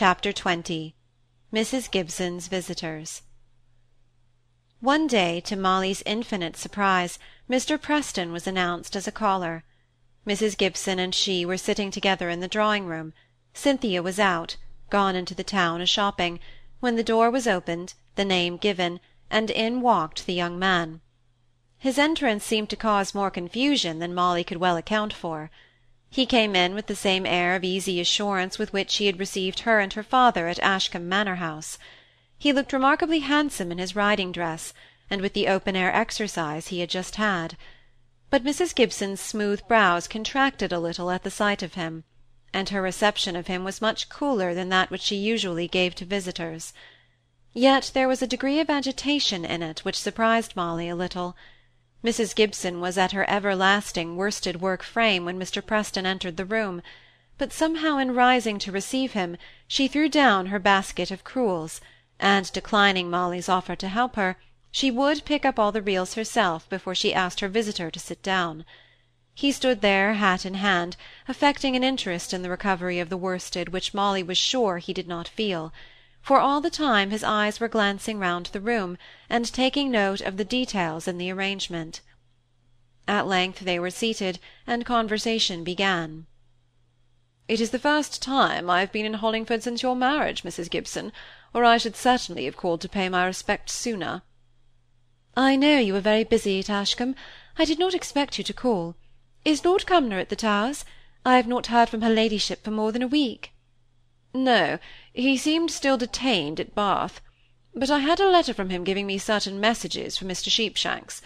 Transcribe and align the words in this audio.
Chapter 0.00 0.32
XX 0.32 0.94
Mrs. 1.52 1.90
Gibson's 1.90 2.46
Visitors 2.46 3.22
One 4.78 5.08
day, 5.08 5.40
to 5.40 5.56
Molly's 5.56 6.04
infinite 6.06 6.56
surprise, 6.56 7.18
Mr. 7.50 7.82
Preston 7.82 8.30
was 8.30 8.46
announced 8.46 8.94
as 8.94 9.08
a 9.08 9.10
caller. 9.10 9.64
Mrs. 10.24 10.56
Gibson 10.56 11.00
and 11.00 11.12
she 11.12 11.44
were 11.44 11.56
sitting 11.56 11.90
together 11.90 12.30
in 12.30 12.38
the 12.38 12.46
drawing-room. 12.46 13.12
Cynthia 13.52 14.00
was 14.00 14.20
out, 14.20 14.56
gone 14.88 15.16
into 15.16 15.34
the 15.34 15.42
town 15.42 15.80
a 15.80 15.86
shopping, 15.86 16.38
when 16.78 16.94
the 16.94 17.02
door 17.02 17.28
was 17.28 17.48
opened, 17.48 17.94
the 18.14 18.24
name 18.24 18.56
given, 18.56 19.00
and 19.32 19.50
in 19.50 19.80
walked 19.80 20.26
the 20.26 20.32
young 20.32 20.60
man. 20.60 21.00
His 21.76 21.98
entrance 21.98 22.44
seemed 22.44 22.70
to 22.70 22.76
cause 22.76 23.16
more 23.16 23.32
confusion 23.32 23.98
than 23.98 24.14
Molly 24.14 24.44
could 24.44 24.58
well 24.58 24.76
account 24.76 25.12
for. 25.12 25.50
He 26.10 26.26
came 26.26 26.56
in 26.56 26.74
with 26.74 26.86
the 26.86 26.96
same 26.96 27.26
air 27.26 27.54
of 27.54 27.64
easy 27.64 28.00
assurance 28.00 28.58
with 28.58 28.72
which 28.72 28.96
he 28.96 29.06
had 29.06 29.18
received 29.18 29.60
her 29.60 29.78
and 29.78 29.92
her 29.92 30.02
father 30.02 30.48
at 30.48 30.58
Ashcombe 30.60 31.08
Manor 31.08 31.36
House. 31.36 31.78
He 32.38 32.52
looked 32.52 32.72
remarkably 32.72 33.18
handsome 33.18 33.70
in 33.70 33.78
his 33.78 33.94
riding 33.94 34.32
dress, 34.32 34.72
and 35.10 35.20
with 35.20 35.34
the 35.34 35.48
open-air 35.48 35.94
exercise 35.94 36.68
he 36.68 36.80
had 36.80 36.88
just 36.88 37.16
had. 37.16 37.56
But 38.30 38.44
Mrs. 38.44 38.74
Gibson's 38.74 39.20
smooth 39.20 39.66
brows 39.68 40.08
contracted 40.08 40.72
a 40.72 40.78
little 40.78 41.10
at 41.10 41.24
the 41.24 41.30
sight 41.30 41.62
of 41.62 41.74
him, 41.74 42.04
and 42.54 42.70
her 42.70 42.80
reception 42.80 43.36
of 43.36 43.46
him 43.46 43.64
was 43.64 43.82
much 43.82 44.08
cooler 44.08 44.54
than 44.54 44.70
that 44.70 44.90
which 44.90 45.02
she 45.02 45.16
usually 45.16 45.68
gave 45.68 45.94
to 45.96 46.04
visitors. 46.04 46.72
Yet 47.52 47.90
there 47.92 48.08
was 48.08 48.22
a 48.22 48.26
degree 48.26 48.60
of 48.60 48.70
agitation 48.70 49.44
in 49.44 49.62
it 49.62 49.84
which 49.84 49.98
surprised 49.98 50.56
Molly 50.56 50.88
a 50.88 50.96
little. 50.96 51.36
Mrs. 52.04 52.32
Gibson 52.34 52.80
was 52.80 52.96
at 52.96 53.10
her 53.10 53.28
everlasting 53.28 54.16
worsted-work 54.16 54.84
frame 54.84 55.24
when 55.24 55.36
Mr. 55.38 55.64
Preston 55.64 56.06
entered 56.06 56.36
the 56.36 56.44
room, 56.44 56.80
but 57.38 57.52
somehow 57.52 57.98
in 57.98 58.14
rising 58.14 58.60
to 58.60 58.70
receive 58.70 59.14
him 59.14 59.36
she 59.66 59.88
threw 59.88 60.08
down 60.08 60.46
her 60.46 60.60
basket 60.60 61.10
of 61.10 61.24
crewels, 61.24 61.80
and 62.20 62.52
declining 62.52 63.10
Molly's 63.10 63.48
offer 63.48 63.74
to 63.74 63.88
help 63.88 64.14
her, 64.14 64.36
she 64.70 64.92
would 64.92 65.24
pick 65.24 65.44
up 65.44 65.58
all 65.58 65.72
the 65.72 65.82
reels 65.82 66.14
herself 66.14 66.68
before 66.68 66.94
she 66.94 67.12
asked 67.12 67.40
her 67.40 67.48
visitor 67.48 67.90
to 67.90 67.98
sit 67.98 68.22
down. 68.22 68.64
He 69.34 69.50
stood 69.50 69.80
there 69.80 70.14
hat 70.14 70.46
in 70.46 70.54
hand, 70.54 70.96
affecting 71.26 71.74
an 71.74 71.82
interest 71.82 72.32
in 72.32 72.42
the 72.42 72.50
recovery 72.50 73.00
of 73.00 73.08
the 73.08 73.16
worsted 73.16 73.70
which 73.70 73.92
Molly 73.92 74.22
was 74.22 74.38
sure 74.38 74.78
he 74.78 74.92
did 74.92 75.08
not 75.08 75.26
feel 75.26 75.72
for 76.20 76.38
all 76.38 76.60
the 76.60 76.70
time 76.70 77.10
his 77.10 77.24
eyes 77.24 77.60
were 77.60 77.68
glancing 77.68 78.18
round 78.18 78.46
the 78.46 78.60
room, 78.60 78.98
and 79.30 79.52
taking 79.52 79.90
note 79.90 80.20
of 80.20 80.36
the 80.36 80.44
details 80.44 81.08
in 81.08 81.18
the 81.18 81.30
arrangement. 81.30 82.00
At 83.06 83.26
length 83.26 83.60
they 83.60 83.78
were 83.78 83.90
seated, 83.90 84.38
and 84.66 84.84
conversation 84.84 85.64
began. 85.64 86.26
"It 87.48 87.60
is 87.60 87.70
the 87.70 87.78
first 87.78 88.20
time 88.20 88.68
I 88.68 88.80
have 88.80 88.92
been 88.92 89.06
in 89.06 89.14
Hollingford 89.14 89.62
since 89.62 89.82
your 89.82 89.96
marriage, 89.96 90.42
Mrs. 90.42 90.68
Gibson, 90.68 91.12
or 91.54 91.64
I 91.64 91.78
should 91.78 91.96
certainly 91.96 92.44
have 92.44 92.58
called 92.58 92.82
to 92.82 92.88
pay 92.88 93.08
my 93.08 93.24
respects 93.24 93.72
sooner." 93.72 94.22
"I 95.34 95.56
know 95.56 95.78
you 95.78 95.94
were 95.94 96.00
very 96.00 96.24
busy 96.24 96.58
at 96.58 96.68
Ashcombe. 96.68 97.14
I 97.56 97.64
did 97.64 97.78
not 97.78 97.94
expect 97.94 98.36
you 98.36 98.44
to 98.44 98.52
call. 98.52 98.96
Is 99.44 99.64
Lord 99.64 99.86
Cumnor 99.86 100.18
at 100.18 100.28
the 100.28 100.36
Towers? 100.36 100.84
I 101.24 101.36
have 101.36 101.46
not 101.46 101.68
heard 101.68 101.88
from 101.88 102.02
her 102.02 102.10
ladyship 102.10 102.62
for 102.62 102.70
more 102.70 102.92
than 102.92 103.02
a 103.02 103.08
week." 103.08 103.52
"No, 104.34 104.78
he 105.24 105.36
seemed 105.36 105.68
still 105.68 105.96
detained 105.96 106.60
at 106.60 106.76
Bath; 106.76 107.20
but 107.74 107.90
I 107.90 107.98
had 107.98 108.20
a 108.20 108.30
letter 108.30 108.54
from 108.54 108.70
him 108.70 108.84
giving 108.84 109.04
me 109.04 109.18
certain 109.18 109.58
messages 109.58 110.16
for 110.16 110.26
Mr. 110.26 110.48
Sheepshanks. 110.48 111.20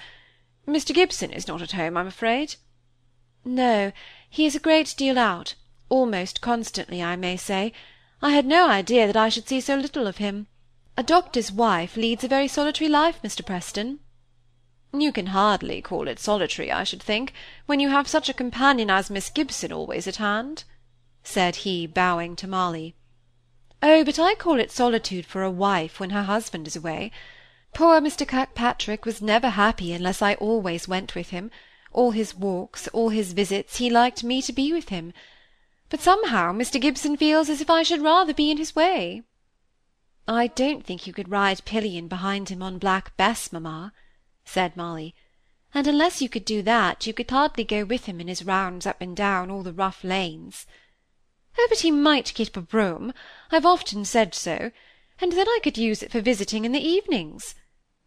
Mr. 0.67 0.95
Gibson 0.95 1.31
is 1.31 1.47
not 1.47 1.61
at 1.61 1.73
home, 1.73 1.99
I'm 1.99 2.07
afraid?" 2.07 2.57
"No, 3.45 3.93
he 4.31 4.47
is 4.47 4.55
a 4.55 4.61
great 4.61 4.95
deal 4.97 5.19
out, 5.19 5.57
almost 5.91 6.41
constantly, 6.41 7.03
I 7.03 7.17
may 7.17 7.37
say. 7.37 7.75
I 8.23 8.31
had 8.31 8.47
no 8.47 8.67
idea 8.67 9.07
that 9.07 9.15
I 9.15 9.29
should 9.29 9.47
see 9.47 9.61
so 9.61 9.77
little 9.77 10.07
of 10.07 10.17
him. 10.17 10.47
A 10.97 11.03
doctor's 11.03 11.53
wife 11.53 11.95
leads 11.95 12.25
a 12.25 12.29
very 12.29 12.49
solitary 12.49 12.89
life, 12.89 13.21
Mr. 13.23 13.45
Preston." 13.45 14.01
"You 14.95 15.13
can 15.13 15.27
hardly 15.27 15.83
call 15.83 16.09
it 16.09 16.19
solitary, 16.19 16.73
I 16.73 16.85
should 16.85 17.03
think, 17.03 17.35
when 17.67 17.79
you 17.79 17.91
have 17.91 18.09
such 18.09 18.31
a 18.31 18.41
companion 18.43 18.89
as 18.89 19.11
Miss 19.11 19.29
Gibson 19.29 19.71
always 19.71 20.07
at 20.07 20.17
hand 20.17 20.65
said 21.23 21.57
he, 21.57 21.87
bowing 21.87 22.37
to 22.37 22.49
Molly. 22.49 22.97
Oh, 23.83 24.05
but 24.05 24.19
I 24.19 24.37
call 24.37 24.61
it 24.61 24.71
solitude 24.71 25.27
for 25.27 25.43
a 25.43 25.51
wife 25.51 25.99
when 25.99 26.11
her 26.11 26.23
husband 26.23 26.69
is 26.69 26.77
away. 26.77 27.11
Poor 27.75 28.01
Mr. 28.01 28.27
Kirkpatrick 28.27 29.05
was 29.05 29.21
never 29.21 29.51
happy 29.51 29.93
unless 29.93 30.23
I 30.23 30.35
always 30.35 30.87
went 30.87 31.17
with 31.17 31.31
him. 31.31 31.51
All 31.93 32.13
his 32.13 32.35
walks, 32.35 32.87
all 32.89 33.09
his 33.09 33.33
visits, 33.33 33.79
he 33.79 33.91
liked 33.91 34.23
me 34.23 34.41
to 34.43 34.53
be 34.53 34.73
with 34.73 34.91
him. 34.91 35.13
But 35.89 36.01
somehow 36.01 36.53
Mr. 36.53 36.81
Gibson 36.81 37.17
feels 37.17 37.51
as 37.51 37.61
if 37.61 37.69
I 37.69 37.83
should 37.83 38.03
rather 38.03 38.33
be 38.33 38.51
in 38.51 38.57
his 38.57 38.77
way. 38.77 39.23
I 40.29 40.47
don't 40.47 40.87
think 40.87 41.07
you 41.07 41.13
could 41.13 41.31
ride 41.31 41.65
pillion 41.65 42.07
behind 42.07 42.51
him 42.51 42.63
on 42.63 42.79
Black 42.79 43.17
Bess, 43.17 43.53
mamma, 43.53 43.93
said 44.45 44.77
Molly. 44.77 45.15
And 45.75 45.89
unless 45.89 46.23
you 46.23 46.29
could 46.29 46.45
do 46.45 46.63
that, 46.63 47.07
you 47.07 47.13
could 47.13 47.31
hardly 47.31 47.65
go 47.65 47.85
with 47.85 48.05
him 48.05 48.21
in 48.21 48.29
his 48.29 48.45
rounds 48.45 48.87
up 48.87 49.01
and 49.01 49.17
down 49.17 49.51
all 49.51 49.63
the 49.63 49.73
rough 49.73 50.05
lanes. 50.05 50.67
Oh, 51.59 51.67
but 51.69 51.81
he 51.81 51.91
might 51.91 52.33
get 52.35 52.57
a 52.57 52.61
brougham. 52.61 53.13
I've 53.55 53.67
often 53.67 54.07
said 54.07 54.35
so, 54.35 54.71
and 55.21 55.33
then 55.33 55.47
I 55.47 55.61
could 55.63 55.77
use 55.77 56.03
it 56.03 56.11
for 56.11 56.23
visiting 56.23 56.65
in 56.65 56.73
the 56.73 56.81
evenings. 56.81 57.55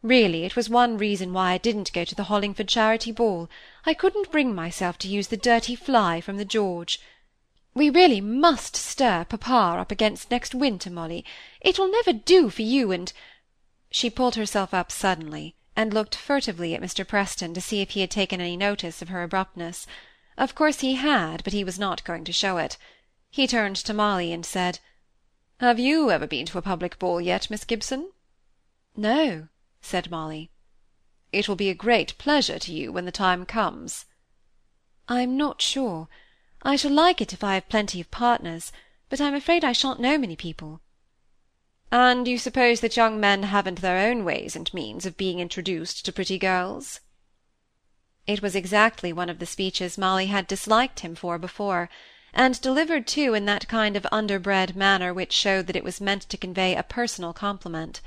Really, 0.01 0.43
it 0.43 0.55
was 0.55 0.71
one 0.71 0.97
reason 0.97 1.33
why 1.33 1.51
I 1.51 1.59
didn't 1.59 1.93
go 1.93 2.03
to 2.03 2.15
the 2.15 2.23
Hollingford 2.23 2.67
charity 2.67 3.11
ball. 3.11 3.47
I 3.85 3.93
couldn't 3.93 4.31
bring 4.31 4.55
myself 4.55 4.97
to 4.99 5.07
use 5.07 5.27
the 5.27 5.37
dirty 5.37 5.75
fly 5.75 6.19
from 6.19 6.37
the 6.37 6.45
George. 6.45 6.99
We 7.75 7.91
really 7.91 8.21
must 8.21 8.75
stir 8.75 9.23
papa 9.25 9.79
up 9.79 9.91
against 9.91 10.31
next 10.31 10.55
winter, 10.55 10.89
Molly. 10.89 11.23
It 11.61 11.77
will 11.77 11.91
never 11.91 12.11
do 12.11 12.49
for 12.49 12.63
you 12.63 12.91
and 12.91 13.13
She 13.91 14.09
pulled 14.09 14.35
herself 14.35 14.73
up 14.73 14.91
suddenly, 14.91 15.55
and 15.75 15.93
looked 15.93 16.15
furtively 16.15 16.73
at 16.73 16.81
Mr. 16.81 17.07
Preston 17.07 17.53
to 17.53 17.61
see 17.61 17.81
if 17.81 17.91
he 17.91 18.01
had 18.01 18.09
taken 18.09 18.41
any 18.41 18.57
notice 18.57 19.01
of 19.03 19.09
her 19.09 19.21
abruptness. 19.21 19.85
Of 20.39 20.55
course 20.55 20.79
he 20.79 20.95
had, 20.95 21.43
but 21.43 21.53
he 21.53 21.63
was 21.63 21.77
not 21.77 22.03
going 22.03 22.23
to 22.23 22.33
show 22.33 22.57
it. 22.57 22.77
He 23.29 23.45
turned 23.45 23.75
to 23.75 23.93
Molly 23.93 24.33
and 24.33 24.43
said, 24.43 24.79
"Have 25.61 25.79
you 25.79 26.11
ever 26.11 26.27
been 26.27 26.45
to 26.47 26.57
a 26.57 26.61
public 26.61 26.99
ball 26.99 27.21
yet, 27.21 27.49
Miss 27.49 27.63
Gibson?" 27.63 28.11
"No," 28.97 29.47
said 29.79 30.11
Molly. 30.11 30.51
"It 31.31 31.47
will 31.47 31.55
be 31.55 31.69
a 31.69 31.73
great 31.73 32.17
pleasure 32.17 32.59
to 32.59 32.73
you 32.73 32.91
when 32.91 33.05
the 33.05 33.11
time 33.13 33.45
comes." 33.45 34.03
"I'm 35.07 35.37
not 35.37 35.61
sure. 35.61 36.09
I 36.63 36.75
shall 36.75 36.91
like 36.91 37.21
it 37.21 37.31
if 37.31 37.41
I 37.41 37.53
have 37.53 37.69
plenty 37.69 38.01
of 38.01 38.11
partners, 38.11 38.73
but 39.07 39.21
I'm 39.21 39.33
afraid 39.33 39.63
I 39.63 39.71
shan't 39.71 40.01
know 40.01 40.17
many 40.17 40.35
people." 40.35 40.81
"And 41.89 42.27
you 42.27 42.37
suppose 42.37 42.81
that 42.81 42.97
young 42.97 43.17
men 43.17 43.43
haven't 43.43 43.79
their 43.79 44.09
own 44.09 44.25
ways 44.25 44.57
and 44.57 44.73
means 44.73 45.05
of 45.05 45.15
being 45.15 45.39
introduced 45.39 46.03
to 46.03 46.11
pretty 46.11 46.37
girls?" 46.37 46.99
It 48.27 48.41
was 48.41 48.57
exactly 48.57 49.13
one 49.13 49.29
of 49.29 49.39
the 49.39 49.45
speeches 49.45 49.97
Molly 49.97 50.25
had 50.25 50.47
disliked 50.47 50.99
him 50.99 51.15
for 51.15 51.37
before 51.39 51.89
and 52.35 52.59
delivered 52.59 53.07
too 53.07 53.33
in 53.33 53.45
that 53.45 53.67
kind 53.69 53.95
of 53.95 54.05
underbred 54.11 54.75
manner 54.75 55.13
which 55.13 55.31
showed 55.31 55.67
that 55.67 55.75
it 55.75 55.83
was 55.83 56.01
meant 56.01 56.21
to 56.23 56.37
convey 56.37 56.75
a 56.75 56.83
personal 56.83 57.31
compliment. 57.31 58.01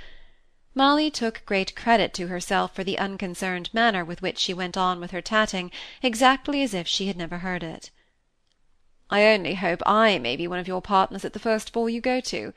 Molly 0.75 1.11
took 1.11 1.43
great 1.47 1.75
credit 1.75 2.13
to 2.15 2.29
herself 2.29 2.75
for 2.75 2.85
the 2.85 2.99
unconcerned 2.99 3.73
manner 3.73 4.05
with 4.05 4.21
which 4.21 4.39
she 4.39 4.53
went 4.53 4.77
on 4.77 5.01
with 5.01 5.13
her 5.13 5.23
tatting, 5.23 5.73
exactly 6.03 6.63
as 6.63 6.75
if 6.75 6.87
she 6.87 7.07
had 7.07 7.17
never 7.17 7.39
heard 7.39 7.63
it. 7.63 7.91
I 9.11 9.25
only 9.25 9.55
hope 9.55 9.83
I 9.87 10.19
may 10.19 10.37
be 10.37 10.47
one 10.47 10.59
of 10.59 10.69
your 10.69 10.83
partners 10.83 11.25
at 11.25 11.33
the 11.33 11.39
first 11.39 11.73
ball 11.73 11.89
you 11.89 12.03
go 12.03 12.21
to. 12.21 12.53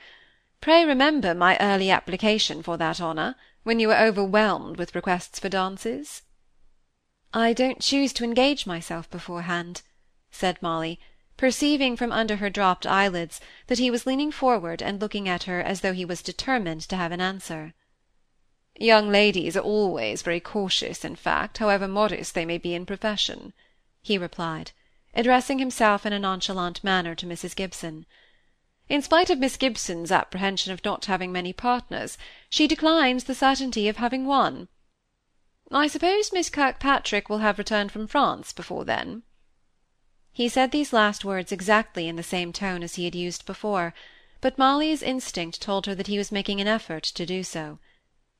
Pray 0.59 0.85
remember 0.85 1.33
my 1.33 1.57
early 1.59 1.89
application 1.89 2.61
for 2.61 2.77
that 2.77 2.99
honour, 2.99 3.35
when 3.63 3.79
you 3.79 3.87
were 3.87 3.97
overwhelmed 3.97 4.77
with 4.77 4.93
requests 4.93 5.39
for 5.39 5.47
dances. 5.47 6.23
I 7.33 7.53
don't 7.53 7.79
choose 7.79 8.11
to 8.13 8.25
engage 8.25 8.67
myself 8.67 9.09
beforehand, 9.09 9.83
said 10.31 10.61
Molly, 10.61 10.99
perceiving 11.41 11.97
from 11.97 12.11
under 12.11 12.35
her 12.35 12.51
dropped 12.51 12.85
eyelids 12.85 13.41
that 13.65 13.79
he 13.79 13.89
was 13.89 14.05
leaning 14.05 14.31
forward 14.31 14.79
and 14.79 15.01
looking 15.01 15.27
at 15.27 15.45
her 15.45 15.59
as 15.59 15.81
though 15.81 15.91
he 15.91 16.05
was 16.05 16.21
determined 16.21 16.81
to 16.81 16.95
have 16.95 17.11
an 17.11 17.19
answer. 17.19 17.73
Young 18.75 19.09
ladies 19.09 19.57
are 19.57 19.61
always 19.61 20.21
very 20.21 20.39
cautious 20.39 21.03
in 21.03 21.15
fact, 21.15 21.57
however 21.57 21.87
modest 21.87 22.35
they 22.35 22.45
may 22.45 22.59
be 22.59 22.75
in 22.75 22.85
profession, 22.85 23.53
he 24.03 24.19
replied, 24.19 24.71
addressing 25.15 25.57
himself 25.57 26.05
in 26.05 26.13
a 26.13 26.19
nonchalant 26.19 26.83
manner 26.83 27.15
to 27.15 27.25
Mrs. 27.25 27.55
Gibson. 27.55 28.05
In 28.87 29.01
spite 29.01 29.31
of 29.31 29.39
Miss 29.39 29.57
Gibson's 29.57 30.11
apprehension 30.11 30.71
of 30.71 30.85
not 30.85 31.05
having 31.05 31.31
many 31.31 31.53
partners, 31.53 32.19
she 32.51 32.67
declines 32.67 33.23
the 33.23 33.33
certainty 33.33 33.87
of 33.87 33.97
having 33.97 34.27
one. 34.27 34.67
I 35.71 35.87
suppose 35.87 36.31
Miss 36.31 36.51
Kirkpatrick 36.51 37.29
will 37.29 37.39
have 37.39 37.57
returned 37.57 37.91
from 37.91 38.05
France 38.05 38.53
before 38.53 38.85
then? 38.85 39.23
He 40.33 40.47
said 40.47 40.71
these 40.71 40.93
last 40.93 41.25
words 41.25 41.51
exactly 41.51 42.07
in 42.07 42.15
the 42.15 42.23
same 42.23 42.53
tone 42.53 42.83
as 42.83 42.95
he 42.95 43.05
had 43.05 43.15
used 43.15 43.45
before, 43.45 43.93
but 44.39 44.57
Molly's 44.57 45.03
instinct 45.03 45.61
told 45.61 45.85
her 45.85 45.95
that 45.95 46.07
he 46.07 46.17
was 46.17 46.31
making 46.31 46.61
an 46.61 46.67
effort 46.67 47.03
to 47.03 47.25
do 47.25 47.43
so. 47.43 47.79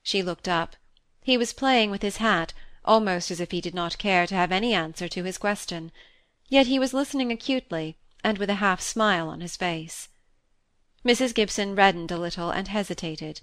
She 0.02 0.24
looked 0.24 0.48
up. 0.48 0.76
He 1.22 1.38
was 1.38 1.54
playing 1.54 1.92
with 1.92 2.02
his 2.02 2.18
hat, 2.18 2.54
almost 2.86 3.30
as 3.30 3.40
if 3.40 3.52
he 3.52 3.62
did 3.62 3.76
not 3.76 3.98
care 3.98 4.26
to 4.26 4.36
have 4.36 4.52
any 4.52 4.74
answer 4.74 5.08
to 5.10 5.24
his 5.24 5.38
question. 5.38 5.92
Yet 6.50 6.68
he 6.68 6.80
was 6.80 6.94
listening 6.94 7.32
acutely, 7.32 7.98
and 8.24 8.38
with 8.38 8.50
a 8.50 8.56
half 8.56 8.82
smile 8.82 9.30
on 9.30 9.42
his 9.42 9.56
face. 9.56 10.08
Mrs. 11.06 11.34
Gibson 11.34 11.76
reddened 11.76 12.12
a 12.12 12.18
little 12.18 12.52
and 12.52 12.68
hesitated. 12.68 13.42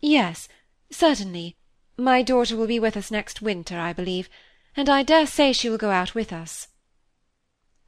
Yes, 0.00 0.48
certainly. 0.90 1.56
My 1.96 2.22
daughter 2.22 2.56
will 2.56 2.66
be 2.66 2.78
with 2.78 2.96
us 2.96 3.10
next 3.10 3.42
winter, 3.42 3.78
I 3.78 3.92
believe, 3.92 4.28
and 4.76 4.88
I 4.88 5.02
dare 5.02 5.26
say 5.26 5.52
she 5.52 5.68
will 5.68 5.78
go 5.78 5.90
out 5.90 6.14
with 6.14 6.32
us. 6.32 6.68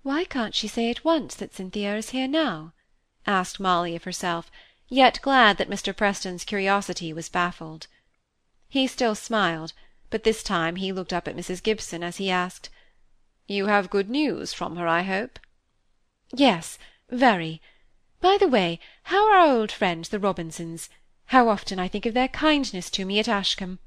Why 0.05 0.23
can't 0.25 0.55
she 0.55 0.69
say 0.69 0.93
at 0.93 1.05
once 1.05 1.35
that 1.35 1.53
Cynthia 1.53 1.97
is 1.97 2.11
here 2.11 2.29
now? 2.29 2.73
asked 3.27 3.59
Molly 3.59 3.97
of 3.97 4.05
herself, 4.05 4.49
yet 4.89 5.19
glad 5.23 5.59
that 5.59 5.69
Mr. 5.69 5.93
Preston's 5.93 6.45
curiosity 6.45 7.13
was 7.13 7.29
baffled. 7.29 7.89
He 8.69 8.87
still 8.87 9.17
smiled, 9.17 9.73
but 10.09 10.23
this 10.23 10.45
time 10.45 10.77
he 10.77 10.93
looked 10.93 11.13
up 11.13 11.27
at 11.27 11.35
Mrs. 11.35 11.61
Gibson 11.61 12.05
as 12.05 12.19
he 12.19 12.31
asked, 12.31 12.71
"You 13.49 13.67
have 13.67 13.91
good 13.91 14.09
news 14.09 14.53
from 14.53 14.77
her, 14.77 14.87
I 14.87 15.03
hope?" 15.03 15.41
"Yes, 16.33 16.79
very. 17.11 17.61
By 18.21 18.39
the 18.39 18.47
way, 18.47 18.79
how 19.03 19.27
are 19.27 19.37
our 19.37 19.49
old 19.53 19.73
friends 19.73 20.11
the 20.11 20.21
Robinsons? 20.21 20.91
How 21.35 21.49
often 21.49 21.81
I 21.81 21.89
think 21.89 22.07
of 22.07 22.15
their 22.15 22.29
kindness 22.29 22.89
to 22.91 23.05
me 23.05 23.19
at 23.19 23.27
Ashcombe! 23.27 23.81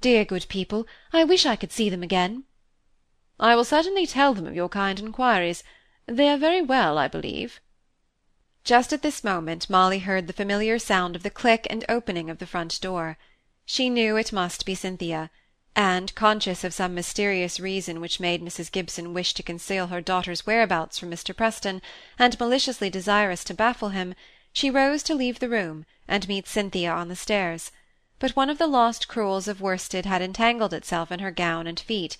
Dear 0.00 0.24
good 0.24 0.46
people, 0.48 0.86
I 1.12 1.24
wish 1.24 1.44
I 1.44 1.56
could 1.56 1.72
see 1.72 1.90
them 1.90 2.04
again." 2.04 2.44
"I 3.38 3.54
will 3.54 3.64
certainly 3.66 4.06
tell 4.06 4.32
them 4.32 4.46
of 4.46 4.54
your 4.56 4.70
kind 4.70 4.98
inquiries. 4.98 5.62
They 6.06 6.30
are 6.30 6.38
very 6.38 6.62
well, 6.62 6.96
I 6.96 7.06
believe." 7.06 7.60
Just 8.64 8.94
at 8.94 9.02
this 9.02 9.22
moment 9.22 9.68
Molly 9.68 9.98
heard 9.98 10.26
the 10.26 10.32
familiar 10.32 10.78
sound 10.78 11.14
of 11.14 11.22
the 11.22 11.28
click 11.28 11.66
and 11.68 11.84
opening 11.86 12.30
of 12.30 12.38
the 12.38 12.46
front 12.46 12.80
door. 12.80 13.18
She 13.66 13.90
knew 13.90 14.16
it 14.16 14.32
must 14.32 14.64
be 14.64 14.74
Cynthia, 14.74 15.30
and, 15.74 16.14
conscious 16.14 16.64
of 16.64 16.72
some 16.72 16.94
mysterious 16.94 17.60
reason 17.60 18.00
which 18.00 18.20
made 18.20 18.42
Mrs. 18.42 18.72
Gibson 18.72 19.12
wish 19.12 19.34
to 19.34 19.42
conceal 19.42 19.88
her 19.88 20.00
daughter's 20.00 20.46
whereabouts 20.46 20.98
from 20.98 21.10
Mr. 21.10 21.36
Preston, 21.36 21.82
and 22.18 22.40
maliciously 22.40 22.88
desirous 22.88 23.44
to 23.44 23.52
baffle 23.52 23.90
him, 23.90 24.14
she 24.54 24.70
rose 24.70 25.02
to 25.02 25.14
leave 25.14 25.40
the 25.40 25.50
room, 25.50 25.84
and 26.08 26.26
meet 26.26 26.48
Cynthia 26.48 26.90
on 26.90 27.08
the 27.08 27.14
stairs; 27.16 27.70
but 28.18 28.30
one 28.34 28.48
of 28.48 28.56
the 28.56 28.66
lost 28.66 29.08
crewels 29.08 29.46
of 29.46 29.60
worsted 29.60 30.06
had 30.06 30.22
entangled 30.22 30.72
itself 30.72 31.12
in 31.12 31.18
her 31.20 31.30
gown 31.30 31.66
and 31.66 31.78
feet, 31.78 32.16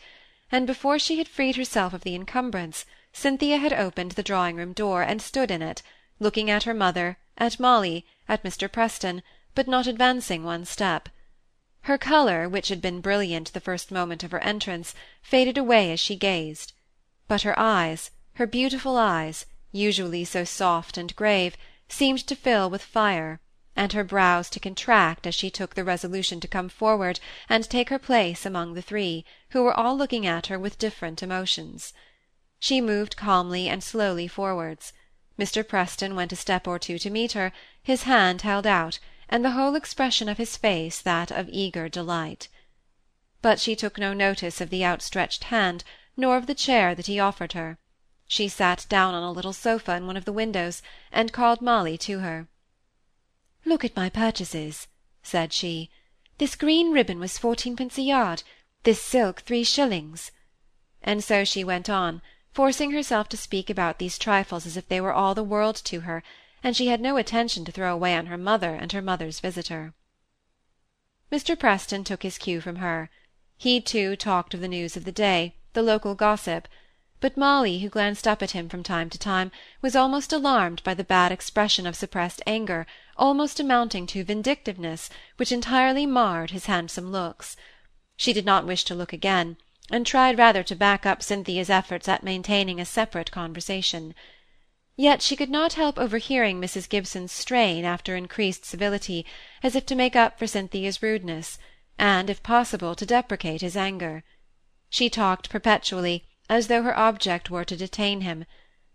and 0.53 0.65
before 0.65 0.97
she 0.97 1.19
had 1.19 1.27
freed 1.27 1.57
herself 1.57 1.93
of 1.93 2.03
the 2.05 2.15
encumbrance, 2.15 2.87
Cynthia 3.13 3.59
had 3.59 3.73
opened 3.73 4.13
the 4.13 4.23
drawing-room 4.23 4.73
door 4.73 5.03
and 5.03 5.21
stood 5.21 5.51
in 5.51 5.61
it, 5.61 5.83
looking 6.21 6.49
at 6.49 6.63
her 6.63 6.73
mother, 6.73 7.19
at 7.37 7.59
Molly, 7.59 8.07
at 8.29 8.45
Mr. 8.45 8.71
Preston, 8.71 9.25
but 9.57 9.67
not 9.67 9.89
advancing 9.89 10.45
one 10.45 10.65
step. 10.65 11.09
Her 11.81 11.99
color, 11.99 12.49
which 12.49 12.69
had 12.69 12.81
been 12.81 13.01
brilliant 13.01 13.53
the 13.55 13.61
first 13.61 13.91
moment 13.91 14.23
of 14.23 14.31
her 14.31 14.39
entrance, 14.39 14.95
faded 15.21 15.59
away 15.59 15.91
as 15.91 15.99
she 15.99 16.15
gazed; 16.15 16.75
but 17.27 17.43
her 17.43 17.59
eyes, 17.59 18.13
her 18.35 18.47
beautiful 18.47 18.97
eyes, 18.97 19.47
usually 19.73 20.25
so 20.25 20.45
soft 20.45 20.97
and 20.97 21.17
grave, 21.17 21.57
seemed 21.89 22.25
to 22.25 22.37
fill 22.37 22.71
with 22.71 22.83
fire, 22.83 23.41
and 23.77 23.93
her 23.93 24.03
brows 24.03 24.49
to 24.51 24.59
contract 24.59 25.27
as 25.27 25.35
she 25.35 25.51
took 25.51 25.75
the 25.75 25.85
resolution 25.85 26.41
to 26.41 26.49
come 26.49 26.69
forward 26.69 27.21
and 27.49 27.69
take 27.69 27.91
her 27.91 27.99
place 27.99 28.47
among 28.47 28.75
the 28.75 28.83
three, 28.83 29.25
who 29.51 29.63
were 29.63 29.79
all 29.79 29.97
looking 29.97 30.27
at 30.27 30.47
her 30.47 30.59
with 30.59 30.79
different 30.79 31.23
emotions. 31.23 31.93
She 32.59 32.81
moved 32.81 33.17
calmly 33.17 33.69
and 33.69 33.85
slowly 33.85 34.27
forwards. 34.27 34.93
Mr. 35.39 35.67
Preston 35.67 36.15
went 36.17 36.33
a 36.33 36.37
step 36.37 36.67
or 36.67 36.79
two 36.79 36.99
to 36.99 37.11
meet 37.11 37.33
her, 37.33 37.53
his 37.83 38.05
hand 38.05 38.43
held 38.43 38.67
out 38.67 38.99
and 39.29 39.45
the 39.45 39.51
whole 39.51 39.75
expression 39.75 40.29
of 40.29 40.39
his 40.39 40.57
face 40.57 41.01
that 41.01 41.31
of 41.31 41.49
eager 41.51 41.89
delight. 41.89 42.49
But 43.43 43.61
she 43.61 43.77
took 43.77 43.99
no 43.99 44.13
notice 44.15 44.61
of 44.61 44.71
the 44.71 44.85
outstretched 44.85 45.45
hand, 45.45 45.85
nor 46.17 46.37
of 46.37 46.47
the 46.47 46.55
chair 46.55 46.95
that 46.95 47.07
he 47.07 47.21
offered 47.21 47.53
her. 47.53 47.79
She 48.27 48.49
sat 48.49 48.87
down 48.89 49.15
on 49.15 49.23
a 49.23 49.33
little 49.33 49.53
sofa 49.53 49.95
in 49.95 50.07
one 50.07 50.17
of 50.17 50.25
the 50.25 50.33
windows, 50.33 50.83
and 51.13 51.33
called 51.33 51.61
Molly 51.61 51.99
to 51.99 52.21
her. 52.21 52.49
Look 53.67 53.85
at 53.85 53.97
my 53.97 54.09
purchases, 54.09 54.87
said 55.25 55.53
she. 55.53 55.91
This 56.39 56.55
green 56.55 56.93
ribbon 56.93 57.19
was 57.19 57.37
fourteenpence 57.37 57.99
a 57.99 58.03
yard, 58.03 58.45
this 58.85 59.03
silk 59.03 59.41
three 59.41 59.65
shillings. 59.65 60.31
And 61.03 61.23
so 61.23 61.45
she 61.45 61.65
went 61.65 61.91
on, 61.91 62.23
forcing 62.53 62.93
herself 62.93 63.29
to 63.31 63.37
speak 63.37 63.69
about 63.69 63.99
these 63.99 64.19
trifles 64.19 64.67
as 64.67 64.77
if 64.77 64.87
they 64.87 65.01
were 65.01 65.13
all 65.13 65.35
the 65.35 65.43
world 65.43 65.75
to 65.87 66.03
her, 66.03 66.23
and 66.63 66.77
she 66.77 66.87
had 66.87 67.01
no 67.01 67.17
attention 67.17 67.65
to 67.65 67.73
throw 67.73 67.93
away 67.93 68.15
on 68.15 68.27
her 68.27 68.39
mother 68.39 68.77
and 68.77 68.93
her 68.93 69.03
mother's 69.03 69.41
visitor. 69.41 69.95
Mr. 71.33 71.59
Preston 71.59 72.05
took 72.05 72.23
his 72.23 72.39
cue 72.39 72.61
from 72.61 72.77
her. 72.77 73.11
He, 73.59 73.81
too, 73.81 74.15
talked 74.15 74.55
of 74.55 74.61
the 74.61 74.69
news 74.69 74.97
of 74.97 75.05
the 75.05 75.11
day, 75.11 75.57
the 75.73 75.83
local 75.83 76.15
gossip, 76.15 76.69
but 77.19 77.37
Molly, 77.37 77.81
who 77.81 77.89
glanced 77.89 78.29
up 78.29 78.43
at 78.43 78.53
him 78.53 78.69
from 78.69 78.85
time 78.85 79.11
to 79.11 79.19
time, 79.19 79.51
was 79.83 79.97
almost 79.97 80.33
alarmed 80.33 80.85
by 80.85 80.95
the 80.95 81.03
bad 81.03 81.33
expression 81.33 81.85
of 81.85 81.97
suppressed 81.97 82.43
anger, 82.47 82.87
almost 83.19 83.59
amounting 83.59 84.07
to 84.07 84.25
vindictiveness, 84.25 85.11
which 85.37 85.53
entirely 85.53 86.07
marred 86.07 86.51
his 86.51 86.67
handsome 86.67 87.11
looks. 87.11 87.57
She 88.17 88.33
did 88.33 88.45
not 88.45 88.67
wish 88.67 88.85
to 88.85 88.95
look 88.95 89.13
again, 89.13 89.57
and 89.91 90.07
tried 90.07 90.39
rather 90.39 90.63
to 90.63 90.75
back 90.75 91.07
up 91.07 91.23
Cynthia's 91.23 91.71
efforts 91.71 92.09
at 92.09 92.25
maintaining 92.25 92.81
a 92.81 92.85
separate 92.85 93.31
conversation. 93.31 94.15
Yet 94.97 95.23
she 95.23 95.37
could 95.37 95.51
not 95.51 95.75
help 95.75 95.99
overhearing 95.99 96.61
Mrs. 96.61 96.89
Gibson's 96.89 97.33
strain 97.33 97.85
after 97.85 98.17
increased 98.17 98.65
civility, 98.65 99.27
as 99.63 99.77
if 99.77 99.85
to 99.87 99.95
make 99.95 100.17
up 100.17 100.39
for 100.39 100.47
Cynthia's 100.47 101.03
rudeness, 101.03 101.59
and, 101.99 102.31
if 102.31 102.43
possible, 102.43 102.95
to 102.95 103.07
deprecate 103.07 103.61
his 103.61 103.77
anger. 103.77 104.25
She 104.89 105.11
talked 105.11 105.51
perpetually, 105.51 106.25
as 106.49 106.69
though 106.69 106.83
her 106.83 106.97
object 106.97 107.51
were 107.51 107.65
to 107.65 107.77
detain 107.77 108.23
him, 108.23 108.47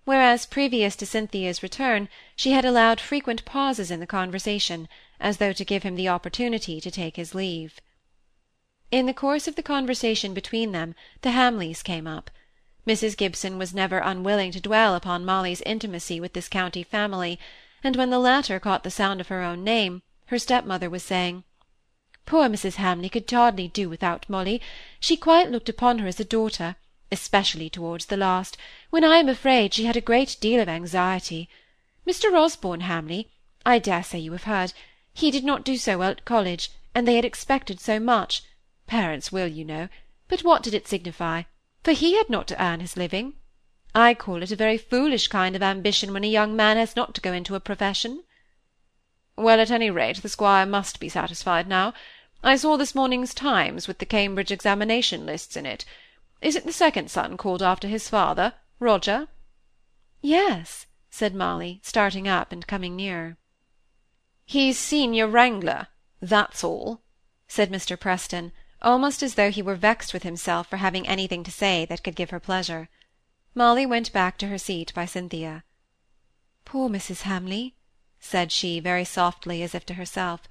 whereas 0.03 0.45
previous 0.47 0.95
to 0.95 1.05
Cynthia's 1.05 1.61
return 1.61 2.09
she 2.35 2.51
had 2.51 2.65
allowed 2.65 2.99
frequent 2.99 3.45
pauses 3.45 3.91
in 3.91 3.99
the 3.99 4.07
conversation, 4.07 4.89
as 5.19 5.37
though 5.37 5.53
to 5.53 5.63
give 5.63 5.83
him 5.83 5.95
the 5.95 6.09
opportunity 6.09 6.81
to 6.81 6.89
take 6.89 7.17
his 7.17 7.35
leave. 7.35 7.79
In 8.89 9.05
the 9.05 9.13
course 9.13 9.47
of 9.47 9.55
the 9.55 9.63
conversation 9.63 10.33
between 10.33 10.71
them, 10.71 10.95
the 11.21 11.31
Hamleys 11.31 11.83
came 11.83 12.07
up. 12.07 12.31
Mrs. 12.87 13.15
Gibson 13.15 13.59
was 13.59 13.75
never 13.75 13.99
unwilling 13.99 14.51
to 14.51 14.59
dwell 14.59 14.95
upon 14.95 15.23
Molly's 15.23 15.61
intimacy 15.61 16.19
with 16.19 16.33
this 16.33 16.49
county 16.49 16.81
family, 16.83 17.39
and 17.83 17.95
when 17.95 18.09
the 18.09 18.17
latter 18.19 18.59
caught 18.59 18.83
the 18.83 18.89
sound 18.89 19.21
of 19.21 19.27
her 19.27 19.43
own 19.43 19.63
name, 19.63 20.01
her 20.25 20.39
stepmother 20.39 20.89
was 20.89 21.03
saying, 21.03 21.43
"Poor 22.25 22.49
Mrs. 22.49 22.75
Hamley 22.75 23.07
could 23.07 23.29
hardly 23.29 23.67
do 23.67 23.87
without 23.87 24.27
Molly; 24.27 24.59
she 24.99 25.15
quite 25.15 25.51
looked 25.51 25.69
upon 25.69 25.99
her 25.99 26.07
as 26.07 26.19
a 26.19 26.25
daughter, 26.25 26.75
especially 27.11 27.69
towards 27.69 28.05
the 28.05 28.15
last, 28.15 28.55
when 28.89 29.03
I 29.03 29.17
am 29.17 29.27
afraid 29.27 29.73
she 29.73 29.83
had 29.83 29.97
a 29.97 30.01
great 30.01 30.37
deal 30.39 30.61
of 30.61 30.69
anxiety. 30.69 31.49
Mr. 32.07 32.33
Osborne 32.33 32.81
Hamley, 32.81 33.29
I 33.65 33.79
dare 33.79 34.01
say 34.01 34.17
you 34.17 34.31
have 34.31 34.45
heard, 34.45 34.71
he 35.13 35.29
did 35.29 35.43
not 35.43 35.65
do 35.65 35.75
so 35.75 35.97
well 35.97 36.11
at 36.11 36.23
college, 36.23 36.71
and 36.95 37.05
they 37.05 37.17
had 37.17 37.25
expected 37.25 37.81
so 37.81 37.99
much; 37.99 38.43
parents 38.87 39.29
will, 39.29 39.47
you 39.47 39.65
know; 39.65 39.89
but 40.29 40.45
what 40.45 40.63
did 40.63 40.73
it 40.73 40.87
signify? 40.87 41.43
for 41.83 41.91
he 41.91 42.15
had 42.15 42.29
not 42.29 42.47
to 42.47 42.63
earn 42.63 42.79
his 42.79 42.95
living. 42.95 43.33
I 43.93 44.13
call 44.13 44.41
it 44.41 44.51
a 44.53 44.55
very 44.55 44.77
foolish 44.77 45.27
kind 45.27 45.53
of 45.53 45.61
ambition 45.61 46.13
when 46.13 46.23
a 46.23 46.27
young 46.27 46.55
man 46.55 46.77
has 46.77 46.95
not 46.95 47.13
to 47.15 47.21
go 47.21 47.33
into 47.33 47.55
a 47.55 47.59
profession." 47.59 48.23
"Well, 49.35 49.59
at 49.59 49.69
any 49.69 49.89
rate, 49.89 50.21
the 50.21 50.29
squire 50.29 50.65
must 50.65 51.01
be 51.01 51.09
satisfied 51.09 51.67
now. 51.67 51.93
I 52.41 52.55
saw 52.55 52.77
this 52.77 52.95
morning's 52.95 53.33
Times 53.33 53.85
with 53.85 53.97
the 53.97 54.05
Cambridge 54.05 54.49
examination 54.49 55.25
lists 55.25 55.57
in 55.57 55.65
it. 55.65 55.83
Is 56.41 56.55
it 56.55 56.65
the 56.65 56.73
second 56.73 57.11
son 57.11 57.37
called 57.37 57.61
after 57.61 57.87
his 57.87 58.09
father, 58.09 58.55
Roger?" 58.79 59.27
"Yes," 60.21 60.87
said 61.11 61.35
Molly, 61.35 61.79
starting 61.83 62.27
up 62.27 62.51
and 62.51 62.65
coming 62.65 62.95
nearer. 62.95 63.37
"He's 64.43 64.79
senior 64.79 65.27
wrangler, 65.27 65.89
that's 66.19 66.63
all," 66.63 67.03
said 67.47 67.69
Mr. 67.69 67.99
Preston, 67.99 68.51
almost 68.81 69.21
as 69.21 69.35
though 69.35 69.51
he 69.51 69.61
were 69.61 69.75
vexed 69.75 70.13
with 70.13 70.23
himself 70.23 70.65
for 70.67 70.77
having 70.77 71.07
anything 71.07 71.43
to 71.43 71.51
say 71.51 71.85
that 71.85 72.03
could 72.03 72.15
give 72.15 72.31
her 72.31 72.39
pleasure. 72.39 72.89
Molly 73.53 73.85
went 73.85 74.11
back 74.11 74.39
to 74.39 74.47
her 74.47 74.57
seat 74.57 74.91
by 74.95 75.05
Cynthia. 75.05 75.63
"Poor 76.65 76.89
Mrs. 76.89 77.21
Hamley," 77.21 77.75
said 78.19 78.51
she, 78.51 78.79
very 78.79 79.05
softly, 79.05 79.61
as 79.61 79.75
if 79.75 79.85
to 79.85 79.93
herself. 79.93 80.49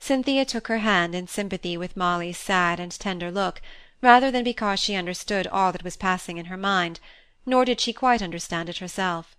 Cynthia 0.00 0.46
took 0.46 0.68
her 0.68 0.78
hand 0.78 1.14
in 1.14 1.26
sympathy 1.26 1.76
with 1.76 1.94
Molly's 1.94 2.38
sad 2.38 2.80
and 2.80 2.92
tender 2.92 3.30
look, 3.30 3.60
rather 4.00 4.30
than 4.30 4.44
because 4.44 4.78
she 4.78 4.94
understood 4.94 5.46
all 5.46 5.72
that 5.72 5.84
was 5.84 5.96
passing 5.96 6.36
in 6.36 6.46
her 6.46 6.56
mind, 6.56 7.00
nor 7.44 7.64
did 7.64 7.80
she 7.80 7.92
quite 7.92 8.22
understand 8.22 8.68
it 8.68 8.78
herself. 8.78 9.36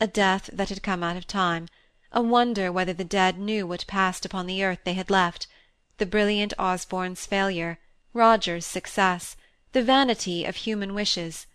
A 0.00 0.06
death 0.06 0.48
that 0.52 0.68
had 0.68 0.82
come 0.82 1.02
out 1.02 1.16
of 1.16 1.26
time, 1.26 1.68
a 2.10 2.22
wonder 2.22 2.70
whether 2.70 2.92
the 2.92 3.04
dead 3.04 3.38
knew 3.38 3.66
what 3.66 3.86
passed 3.86 4.24
upon 4.24 4.46
the 4.46 4.64
earth 4.64 4.80
they 4.84 4.94
had 4.94 5.10
left, 5.10 5.46
the 5.98 6.06
brilliant 6.06 6.52
Osborne's 6.58 7.26
failure, 7.26 7.78
Roger's 8.12 8.66
success, 8.66 9.36
the 9.72 9.82
vanity 9.82 10.44
of 10.44 10.56
human 10.56 10.94
wishes. 10.94 11.46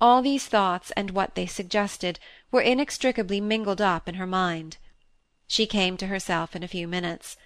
All 0.00 0.22
these 0.22 0.46
thoughts 0.46 0.90
and 0.92 1.10
what 1.10 1.34
they 1.34 1.46
suggested 1.46 2.18
were 2.50 2.60
inextricably 2.60 3.40
mingled 3.40 3.80
up 3.80 4.08
in 4.08 4.16
her 4.16 4.26
mind. 4.26 4.78
She 5.46 5.66
came 5.66 5.96
to 5.98 6.08
herself 6.08 6.56
in 6.56 6.62
a 6.62 6.68
few 6.68 6.88
minutes. 6.88 7.36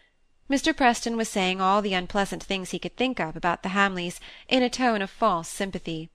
Mr. 0.50 0.74
Preston 0.74 1.16
was 1.16 1.28
saying 1.28 1.60
all 1.60 1.82
the 1.82 1.92
unpleasant 1.92 2.42
things 2.42 2.70
he 2.70 2.78
could 2.78 2.96
think 2.96 3.20
of 3.20 3.36
about 3.36 3.62
the 3.62 3.70
Hamleys 3.70 4.18
in 4.48 4.62
a 4.62 4.70
tone 4.70 5.02
of 5.02 5.10
false 5.10 5.46
sympathy. 5.48 6.08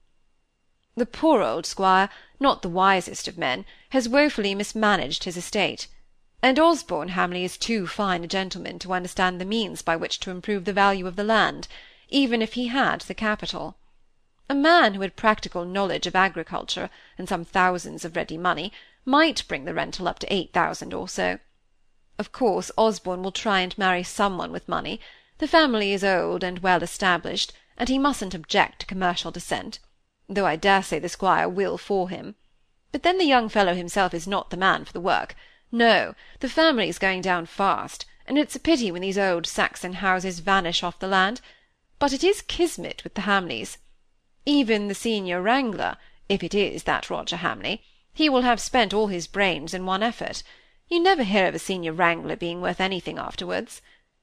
The 0.96 1.06
poor 1.06 1.40
old 1.40 1.66
squire, 1.66 2.08
not 2.40 2.62
the 2.62 2.68
wisest 2.68 3.28
of 3.28 3.38
men, 3.38 3.64
has 3.90 4.08
woefully 4.08 4.54
mismanaged 4.54 5.22
his 5.22 5.36
estate. 5.36 5.86
and 6.42 6.58
Osborne 6.58 7.08
Hamley 7.10 7.44
is 7.44 7.56
too 7.56 7.86
fine 7.86 8.22
a 8.24 8.26
gentleman 8.26 8.78
to 8.80 8.92
understand 8.92 9.40
the 9.40 9.44
means 9.44 9.82
by 9.82 9.96
which 9.96 10.20
to 10.20 10.30
improve 10.30 10.64
the 10.64 10.72
value 10.72 11.06
of 11.06 11.16
the 11.16 11.24
land, 11.24 11.68
even 12.08 12.42
if 12.42 12.52
he 12.54 12.66
had 12.66 13.00
the 13.02 13.14
capital. 13.14 13.76
A 14.50 14.54
man 14.54 14.94
who 14.94 15.00
had 15.00 15.16
practical 15.16 15.64
knowledge 15.64 16.06
of 16.06 16.14
agriculture, 16.14 16.90
and 17.16 17.28
some 17.28 17.44
thousands 17.44 18.04
of 18.04 18.14
ready 18.14 18.36
money, 18.36 18.72
might 19.04 19.46
bring 19.48 19.64
the 19.64 19.74
rental 19.74 20.06
up 20.06 20.18
to 20.18 20.32
eight 20.32 20.52
thousand 20.52 20.92
or 20.92 21.08
so. 21.08 21.38
Of 22.18 22.30
course, 22.30 22.70
Osborne 22.78 23.22
will 23.22 23.32
try 23.32 23.60
and 23.60 23.76
marry 23.76 24.02
some 24.02 24.38
one 24.38 24.52
with 24.52 24.68
money. 24.68 25.00
The 25.38 25.48
family 25.48 25.92
is 25.92 26.04
old 26.04 26.44
and 26.44 26.60
well 26.60 26.82
established, 26.82 27.52
and 27.76 27.88
he 27.88 27.98
mustn't 27.98 28.34
object 28.34 28.80
to 28.80 28.86
commercial 28.86 29.32
descent, 29.32 29.80
though 30.28 30.46
I 30.46 30.54
dare 30.54 30.82
say 30.82 31.00
the 31.00 31.08
squire 31.08 31.48
will 31.48 31.76
for 31.76 32.08
him. 32.08 32.36
But 32.92 33.02
then 33.02 33.18
the 33.18 33.24
young 33.24 33.48
fellow 33.48 33.74
himself 33.74 34.14
is 34.14 34.28
not 34.28 34.50
the 34.50 34.56
man 34.56 34.84
for 34.84 34.92
the 34.92 35.00
work. 35.00 35.34
No, 35.72 36.14
the 36.38 36.48
family 36.48 36.88
is 36.88 37.00
going 37.00 37.20
down 37.20 37.46
fast, 37.46 38.06
and 38.26 38.38
it's 38.38 38.54
a 38.54 38.60
pity 38.60 38.92
when 38.92 39.02
these 39.02 39.18
old 39.18 39.44
Saxon 39.44 39.94
houses 39.94 40.38
vanish 40.38 40.84
off 40.84 41.00
the 41.00 41.08
land. 41.08 41.40
But 41.98 42.12
it 42.12 42.22
is 42.22 42.42
kismet 42.42 43.02
with 43.02 43.14
the 43.14 43.22
Hamleys. 43.22 43.78
Even 44.46 44.86
the 44.86 44.94
senior 44.94 45.42
wrangler, 45.42 45.96
if 46.28 46.44
it 46.44 46.54
is 46.54 46.84
that 46.84 47.10
Roger 47.10 47.36
Hamley, 47.36 47.82
he 48.12 48.28
will 48.28 48.42
have 48.42 48.60
spent 48.60 48.94
all 48.94 49.08
his 49.08 49.26
brains 49.26 49.74
in 49.74 49.84
one 49.84 50.04
effort. 50.04 50.44
You 50.88 51.00
never 51.00 51.22
hear 51.22 51.46
of 51.46 51.54
a 51.54 51.58
senior 51.58 51.92
wrangler 51.92 52.36
being 52.36 52.60
worth 52.60 52.80
anything 52.80 53.18
afterwards. 53.18 53.80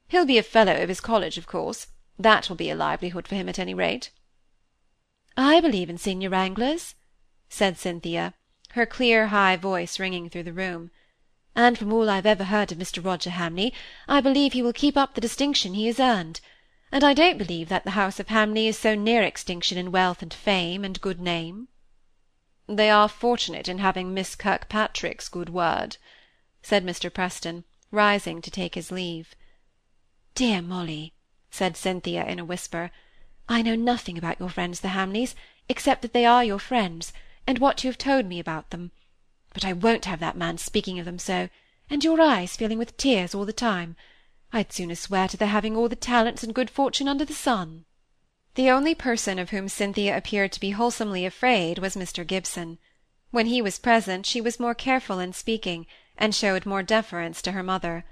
He'll 0.09 0.25
be 0.25 0.37
a 0.37 0.43
fellow 0.43 0.75
of 0.75 0.89
his 0.89 1.01
college, 1.01 1.37
of 1.37 1.47
course. 1.47 1.87
That 2.19 2.49
will 2.49 2.55
be 2.55 2.69
a 2.69 2.75
livelihood 2.75 3.27
for 3.27 3.35
him 3.35 3.49
at 3.49 3.57
any 3.57 3.73
rate. 3.73 4.11
I 5.35 5.59
believe 5.59 5.89
in 5.89 5.97
senior 5.97 6.29
wranglers, 6.29 6.95
said 7.49 7.77
Cynthia, 7.77 8.33
her 8.73 8.85
clear 8.85 9.27
high 9.27 9.55
voice 9.55 9.99
ringing 9.99 10.29
through 10.29 10.43
the 10.43 10.53
room. 10.53 10.91
And 11.55 11.77
from 11.77 11.91
all 11.91 12.09
I've 12.09 12.25
ever 12.25 12.45
heard 12.45 12.71
of 12.71 12.77
Mr. 12.77 13.03
Roger 13.03 13.31
Hamley, 13.31 13.73
I 14.07 14.21
believe 14.21 14.53
he 14.53 14.61
will 14.61 14.73
keep 14.73 14.95
up 14.95 15.15
the 15.15 15.21
distinction 15.21 15.73
he 15.73 15.87
has 15.87 15.99
earned. 15.99 16.41
And 16.91 17.03
I 17.03 17.13
don't 17.13 17.37
believe 17.37 17.69
that 17.69 17.85
the 17.85 17.91
house 17.91 18.19
of 18.19 18.27
Hamley 18.27 18.67
is 18.67 18.77
so 18.77 18.95
near 18.95 19.23
extinction 19.23 19.77
in 19.77 19.91
wealth 19.91 20.21
and 20.21 20.33
fame 20.33 20.83
and 20.83 21.01
good 21.01 21.19
name. 21.19 21.69
They 22.67 22.89
are 22.89 23.09
fortunate 23.09 23.67
in 23.67 23.79
having 23.79 24.13
Miss 24.13 24.35
Kirkpatrick's 24.35 25.27
good 25.27 25.49
word, 25.49 25.97
said 26.61 26.85
Mr. 26.85 27.13
Preston, 27.13 27.63
rising 27.91 28.41
to 28.41 28.51
take 28.51 28.75
his 28.75 28.91
leave. 28.91 29.35
Dear 30.35 30.61
Molly, 30.61 31.13
said 31.49 31.75
Cynthia 31.75 32.25
in 32.25 32.39
a 32.39 32.45
whisper, 32.45 32.91
I 33.49 33.61
know 33.61 33.75
nothing 33.75 34.17
about 34.17 34.39
your 34.39 34.49
friends 34.49 34.79
the 34.79 34.89
Hamleys, 34.89 35.35
except 35.67 36.01
that 36.01 36.13
they 36.13 36.25
are 36.25 36.43
your 36.43 36.59
friends, 36.59 37.11
and 37.45 37.59
what 37.59 37.83
you 37.83 37.89
have 37.89 37.97
told 37.97 38.25
me 38.25 38.39
about 38.39 38.69
them. 38.69 38.91
But 39.53 39.65
I 39.65 39.73
won't 39.73 40.05
have 40.05 40.19
that 40.21 40.37
man 40.37 40.57
speaking 40.57 40.99
of 40.99 41.05
them 41.05 41.19
so, 41.19 41.49
and 41.89 42.03
your 42.03 42.21
eyes 42.21 42.55
filling 42.55 42.77
with 42.77 42.95
tears 42.95 43.35
all 43.35 43.45
the 43.45 43.51
time. 43.51 43.95
I'd 44.53 44.71
sooner 44.71 44.95
swear 44.95 45.27
to 45.27 45.37
their 45.37 45.49
having 45.49 45.75
all 45.75 45.89
the 45.89 45.95
talents 45.95 46.43
and 46.43 46.55
good 46.55 46.69
fortune 46.69 47.07
under 47.07 47.25
the 47.25 47.33
sun. 47.33 47.85
The 48.55 48.69
only 48.69 48.95
person 48.95 49.39
of 49.39 49.49
whom 49.49 49.67
Cynthia 49.67 50.15
appeared 50.15 50.51
to 50.53 50.59
be 50.59 50.71
wholesomely 50.71 51.25
afraid 51.25 51.79
was 51.79 51.95
Mr. 51.95 52.25
Gibson. 52.25 52.77
When 53.31 53.47
he 53.47 53.61
was 53.61 53.79
present, 53.79 54.25
she 54.25 54.41
was 54.41 54.59
more 54.59 54.75
careful 54.75 55.19
in 55.19 55.33
speaking, 55.33 55.87
and 56.17 56.35
showed 56.35 56.65
more 56.65 56.83
deference 56.83 57.41
to 57.41 57.51
her 57.53 57.63
mother. 57.63 58.05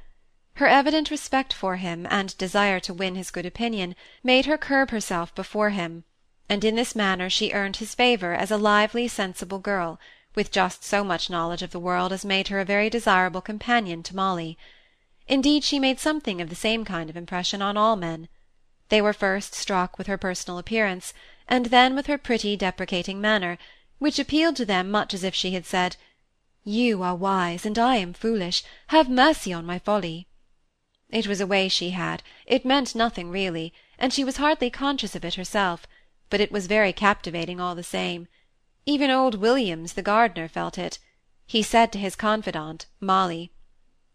Her 0.55 0.67
evident 0.67 1.09
respect 1.09 1.53
for 1.53 1.77
him, 1.77 2.07
and 2.09 2.37
desire 2.37 2.79
to 2.81 2.93
win 2.93 3.15
his 3.15 3.31
good 3.31 3.45
opinion, 3.45 3.95
made 4.23 4.45
her 4.45 4.57
curb 4.57 4.91
herself 4.91 5.33
before 5.33 5.69
him, 5.69 6.03
and 6.49 6.63
in 6.63 6.75
this 6.75 6.95
manner 6.95 7.29
she 7.29 7.53
earned 7.53 7.77
his 7.77 7.95
favor 7.95 8.33
as 8.33 8.51
a 8.51 8.57
lively, 8.57 9.07
sensible 9.07 9.59
girl, 9.59 9.99
with 10.35 10.51
just 10.51 10.83
so 10.83 11.03
much 11.03 11.29
knowledge 11.29 11.61
of 11.61 11.71
the 11.71 11.79
world 11.79 12.11
as 12.11 12.25
made 12.25 12.49
her 12.49 12.59
a 12.59 12.65
very 12.65 12.89
desirable 12.89 13.41
companion 13.41 14.03
to 14.03 14.15
Molly. 14.15 14.57
Indeed, 15.27 15.63
she 15.63 15.79
made 15.79 15.99
something 15.99 16.41
of 16.41 16.49
the 16.49 16.55
same 16.55 16.83
kind 16.83 17.09
of 17.09 17.15
impression 17.15 17.61
on 17.61 17.77
all 17.77 17.95
men. 17.95 18.27
They 18.89 19.01
were 19.01 19.13
first 19.13 19.53
struck 19.53 19.97
with 19.97 20.07
her 20.07 20.17
personal 20.17 20.57
appearance, 20.57 21.13
and 21.47 21.67
then 21.67 21.95
with 21.95 22.07
her 22.07 22.17
pretty, 22.17 22.57
deprecating 22.57 23.21
manner, 23.21 23.57
which 23.99 24.19
appealed 24.19 24.55
to 24.55 24.65
them 24.65 24.89
much 24.89 25.13
as 25.13 25.23
if 25.23 25.35
she 25.35 25.51
had 25.51 25.65
said, 25.65 25.95
You 26.71 27.01
are 27.01 27.15
wise, 27.15 27.65
and 27.65 27.79
I 27.79 27.95
am 27.95 28.13
foolish. 28.13 28.63
Have 28.89 29.09
mercy 29.09 29.51
on 29.51 29.65
my 29.65 29.79
folly. 29.79 30.27
It 31.09 31.25
was 31.25 31.41
a 31.41 31.47
way 31.47 31.67
she 31.67 31.89
had, 31.89 32.21
it 32.45 32.63
meant 32.63 32.93
nothing 32.93 33.31
really, 33.31 33.73
and 33.97 34.13
she 34.13 34.23
was 34.23 34.37
hardly 34.37 34.69
conscious 34.69 35.15
of 35.15 35.25
it 35.25 35.33
herself, 35.33 35.87
but 36.29 36.39
it 36.39 36.51
was 36.51 36.67
very 36.67 36.93
captivating 36.93 37.59
all 37.59 37.73
the 37.73 37.81
same. 37.81 38.27
Even 38.85 39.09
old 39.09 39.33
Williams, 39.33 39.93
the 39.93 40.03
gardener, 40.03 40.47
felt 40.47 40.77
it. 40.77 40.99
He 41.47 41.63
said 41.63 41.91
to 41.91 41.97
his 41.97 42.15
confidante, 42.15 42.85
Molly, 42.99 43.51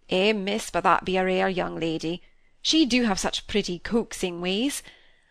"Eh, 0.09 0.33
miss, 0.33 0.71
but 0.71 0.85
that 0.85 1.05
be 1.05 1.17
a 1.17 1.25
rare 1.25 1.49
young 1.49 1.81
lady. 1.81 2.23
She 2.63 2.87
do 2.87 3.03
have 3.03 3.19
such 3.19 3.49
pretty 3.49 3.81
coaxing 3.81 4.41
ways. 4.41 4.81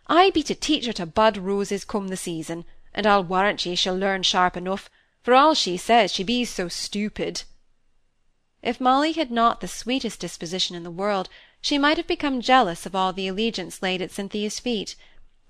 I 0.07 0.29
be 0.31 0.43
to 0.43 0.55
teach 0.55 0.87
her 0.87 0.93
to 0.99 1.05
bud 1.05 1.37
roses 1.37 1.85
come 1.85 2.09
the 2.09 2.17
season, 2.17 2.65
and 2.93 3.07
I'll 3.07 3.23
warrant 3.23 3.65
ye 3.65 3.75
she'll 3.75 3.95
learn 3.95 4.23
sharp 4.23 4.57
enough, 4.57 4.89
for 5.23 5.33
all 5.33 5.53
she 5.53 5.77
says 5.77 6.13
she 6.13 6.23
be 6.23 6.45
so 6.45 6.67
stupid." 6.67 7.43
If 8.61 8.79
Molly 8.79 9.13
had 9.13 9.31
not 9.31 9.61
the 9.61 9.67
sweetest 9.67 10.19
disposition 10.19 10.75
in 10.75 10.83
the 10.83 10.91
world, 10.91 11.29
she 11.61 11.77
might 11.77 11.97
have 11.97 12.07
become 12.07 12.41
jealous 12.41 12.85
of 12.85 12.93
all 12.93 13.13
the 13.13 13.27
allegiance 13.27 13.81
laid 13.81 14.01
at 14.01 14.11
Cynthia's 14.11 14.59
feet 14.59 14.95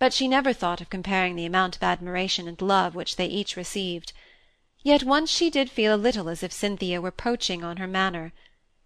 but 0.03 0.11
she 0.11 0.27
never 0.27 0.51
thought 0.51 0.81
of 0.81 0.89
comparing 0.89 1.35
the 1.35 1.45
amount 1.45 1.77
of 1.77 1.83
admiration 1.83 2.45
and 2.45 2.61
love 2.61 2.93
which 2.93 3.15
they 3.15 3.25
each 3.25 3.55
received. 3.55 4.11
Yet 4.81 5.03
once 5.03 5.31
she 5.31 5.49
did 5.49 5.71
feel 5.71 5.95
a 5.95 6.05
little 6.07 6.27
as 6.27 6.43
if 6.43 6.51
Cynthia 6.51 6.99
were 6.99 7.09
poaching 7.09 7.63
on 7.63 7.77
her 7.77 7.87
manor. 7.87 8.33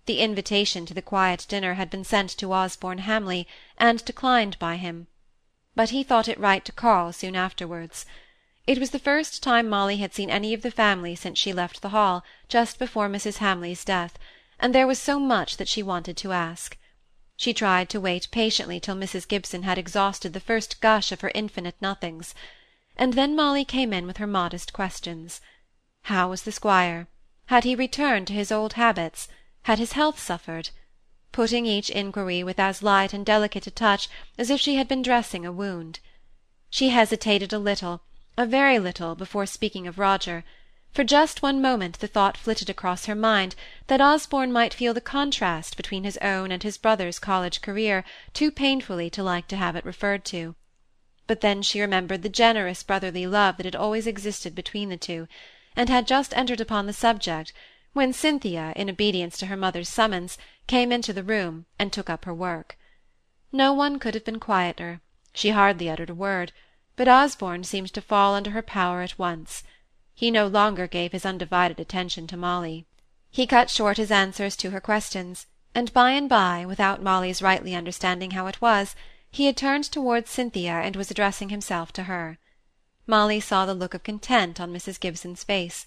The 0.05 0.19
invitation 0.19 0.85
to 0.85 0.93
the 0.93 1.01
quiet 1.01 1.47
dinner 1.49 1.73
had 1.73 1.89
been 1.89 2.03
sent 2.03 2.29
to 2.37 2.53
Osborne 2.53 2.99
Hamley, 2.99 3.47
and 3.79 4.05
declined 4.05 4.59
by 4.59 4.75
him. 4.75 5.07
But 5.75 5.89
he 5.89 6.03
thought 6.03 6.27
it 6.27 6.39
right 6.39 6.63
to 6.65 6.71
call 6.71 7.11
soon 7.13 7.35
afterwards. 7.35 8.05
It 8.67 8.79
was 8.79 8.89
the 8.89 8.99
first 8.99 9.41
time 9.41 9.69
Molly 9.69 9.95
had 9.95 10.13
seen 10.13 10.29
any 10.29 10.53
of 10.53 10.61
the 10.61 10.71
family 10.71 11.15
since 11.15 11.39
she 11.39 11.53
left 11.53 11.81
the 11.81 11.95
Hall, 11.95 12.25
just 12.49 12.77
before 12.77 13.07
Mrs. 13.07 13.37
Hamley's 13.37 13.85
death, 13.85 14.19
and 14.59 14.75
there 14.75 14.85
was 14.85 14.99
so 14.99 15.21
much 15.21 15.55
that 15.55 15.69
she 15.69 15.81
wanted 15.81 16.17
to 16.17 16.33
ask. 16.33 16.77
She 17.37 17.53
tried 17.53 17.87
to 17.91 18.01
wait 18.01 18.27
patiently 18.29 18.81
till 18.81 18.97
Mrs. 18.97 19.25
Gibson 19.25 19.63
had 19.63 19.77
exhausted 19.77 20.33
the 20.33 20.41
first 20.41 20.81
gush 20.81 21.13
of 21.13 21.21
her 21.21 21.31
infinite 21.33 21.77
nothings, 21.79 22.35
and 22.97 23.13
then 23.13 23.37
Molly 23.37 23.63
came 23.63 23.93
in 23.93 24.05
with 24.05 24.17
her 24.17 24.27
modest 24.27 24.73
questions. 24.73 25.39
How 26.01 26.29
was 26.29 26.41
the 26.41 26.51
squire? 26.51 27.07
Had 27.45 27.63
he 27.63 27.73
returned 27.73 28.27
to 28.27 28.33
his 28.33 28.51
old 28.51 28.73
habits? 28.73 29.29
Had 29.61 29.79
his 29.79 29.93
health 29.93 30.19
suffered? 30.19 30.71
Putting 31.31 31.65
each 31.65 31.89
inquiry 31.89 32.43
with 32.43 32.59
as 32.59 32.83
light 32.83 33.13
and 33.13 33.25
delicate 33.25 33.65
a 33.65 33.71
touch 33.71 34.09
as 34.37 34.49
if 34.49 34.59
she 34.59 34.75
had 34.75 34.89
been 34.89 35.03
dressing 35.03 35.45
a 35.45 35.53
wound. 35.53 36.01
She 36.69 36.89
hesitated 36.89 37.53
a 37.53 37.59
little, 37.59 38.01
a 38.37 38.45
very 38.45 38.77
little, 38.77 39.15
before 39.15 39.47
speaking 39.47 39.87
of 39.87 39.97
Roger, 39.97 40.43
for 40.91 41.03
just 41.03 41.41
one 41.41 41.61
moment 41.61 41.99
the 41.99 42.07
thought 42.07 42.37
flitted 42.37 42.69
across 42.69 43.05
her 43.05 43.15
mind 43.15 43.55
that 43.87 43.99
Osborne 43.99 44.51
might 44.51 44.73
feel 44.73 44.93
the 44.93 45.01
contrast 45.01 45.75
between 45.75 46.03
his 46.03 46.17
own 46.17 46.51
and 46.51 46.63
his 46.63 46.77
brother's 46.77 47.19
college 47.19 47.61
career 47.61 48.03
too 48.33 48.51
painfully 48.51 49.09
to 49.09 49.23
like 49.23 49.47
to 49.47 49.55
have 49.57 49.75
it 49.75 49.85
referred 49.85 50.23
to. 50.25 50.55
But 51.25 51.41
then 51.41 51.61
she 51.61 51.81
remembered 51.81 52.21
the 52.21 52.29
generous 52.29 52.83
brotherly 52.83 53.27
love 53.27 53.57
that 53.57 53.65
had 53.65 53.75
always 53.75 54.07
existed 54.07 54.55
between 54.55 54.89
the 54.89 54.97
two, 54.97 55.27
and 55.75 55.89
had 55.89 56.07
just 56.07 56.35
entered 56.37 56.61
upon 56.61 56.85
the 56.85 56.93
subject 56.93 57.53
when 57.93 58.13
Cynthia, 58.13 58.71
in 58.75 58.89
obedience 58.89 59.37
to 59.39 59.47
her 59.47 59.57
mother's 59.57 59.89
summons, 59.89 60.37
came 60.67 60.91
into 60.91 61.11
the 61.11 61.23
room 61.23 61.65
and 61.79 61.91
took 61.91 62.09
up 62.09 62.25
her 62.25 62.33
work. 62.33 62.77
No 63.51 63.73
one 63.73 63.97
could 63.97 64.13
have 64.13 64.25
been 64.25 64.39
quieter, 64.39 65.01
she 65.33 65.49
hardly 65.49 65.89
uttered 65.89 66.09
a 66.11 66.15
word, 66.15 66.53
but 66.97 67.07
Osborne 67.07 67.63
seemed 67.63 67.93
to 67.93 68.01
fall 68.01 68.35
under 68.35 68.49
her 68.49 68.61
power 68.61 69.01
at 69.01 69.17
once. 69.17 69.63
He 70.13 70.29
no 70.29 70.47
longer 70.47 70.87
gave 70.87 71.11
his 71.13 71.25
undivided 71.25 71.79
attention 71.79 72.27
to 72.27 72.35
Molly. 72.35 72.85
He 73.29 73.45
cut 73.45 73.69
short 73.69 73.97
his 73.97 74.11
answers 74.11 74.57
to 74.57 74.71
her 74.71 74.81
questions, 74.81 75.45
and 75.75 75.93
by 75.93 76.11
and 76.11 76.27
by, 76.27 76.65
without 76.65 77.03
Molly's 77.03 77.41
rightly 77.41 77.75
understanding 77.75 78.31
how 78.31 78.47
it 78.47 78.59
was, 78.61 78.95
he 79.29 79.45
had 79.45 79.55
turned 79.55 79.83
towards 79.83 80.31
Cynthia 80.31 80.73
and 80.73 80.95
was 80.95 81.11
addressing 81.11 81.49
himself 81.49 81.93
to 81.93 82.03
her. 82.03 82.39
Molly 83.05 83.39
saw 83.39 83.65
the 83.67 83.75
look 83.75 83.93
of 83.93 84.01
content 84.01 84.59
on 84.59 84.73
Mrs. 84.73 84.99
Gibson's 84.99 85.43
face. 85.43 85.85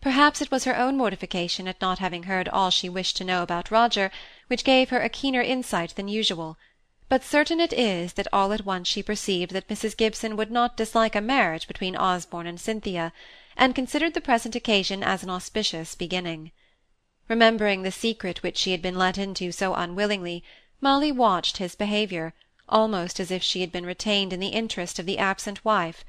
Perhaps 0.00 0.40
it 0.40 0.52
was 0.52 0.64
her 0.64 0.76
own 0.76 0.96
mortification 0.96 1.66
at 1.66 1.80
not 1.80 1.98
having 1.98 2.24
heard 2.24 2.48
all 2.48 2.70
she 2.70 2.88
wished 2.88 3.16
to 3.16 3.24
know 3.24 3.42
about 3.42 3.72
Roger, 3.72 4.12
which 4.46 4.62
gave 4.62 4.90
her 4.90 5.00
a 5.00 5.08
keener 5.08 5.42
insight 5.42 5.96
than 5.96 6.06
usual, 6.06 6.56
but 7.14 7.22
certain 7.22 7.60
it 7.60 7.72
is 7.72 8.14
that 8.14 8.26
all 8.32 8.52
at 8.52 8.66
once 8.66 8.88
she 8.88 9.00
perceived 9.00 9.52
that 9.52 9.68
Mrs. 9.68 9.96
Gibson 9.96 10.34
would 10.34 10.50
not 10.50 10.76
dislike 10.76 11.14
a 11.14 11.20
marriage 11.20 11.68
between 11.68 11.94
Osborne 11.94 12.48
and 12.48 12.60
Cynthia, 12.60 13.12
and 13.56 13.72
considered 13.72 14.14
the 14.14 14.20
present 14.20 14.56
occasion 14.56 15.00
as 15.04 15.22
an 15.22 15.30
auspicious 15.30 15.94
beginning. 15.94 16.50
Remembering 17.28 17.82
the 17.82 17.92
secret 17.92 18.42
which 18.42 18.56
she 18.56 18.72
had 18.72 18.82
been 18.82 18.98
let 18.98 19.16
into 19.16 19.52
so 19.52 19.76
unwillingly, 19.76 20.42
Molly 20.80 21.12
watched 21.12 21.58
his 21.58 21.76
behaviour, 21.76 22.34
almost 22.68 23.20
as 23.20 23.30
if 23.30 23.44
she 23.44 23.60
had 23.60 23.70
been 23.70 23.86
retained 23.86 24.32
in 24.32 24.40
the 24.40 24.48
interest 24.48 24.98
of 24.98 25.06
the 25.06 25.18
absent 25.18 25.64
wife. 25.64 26.04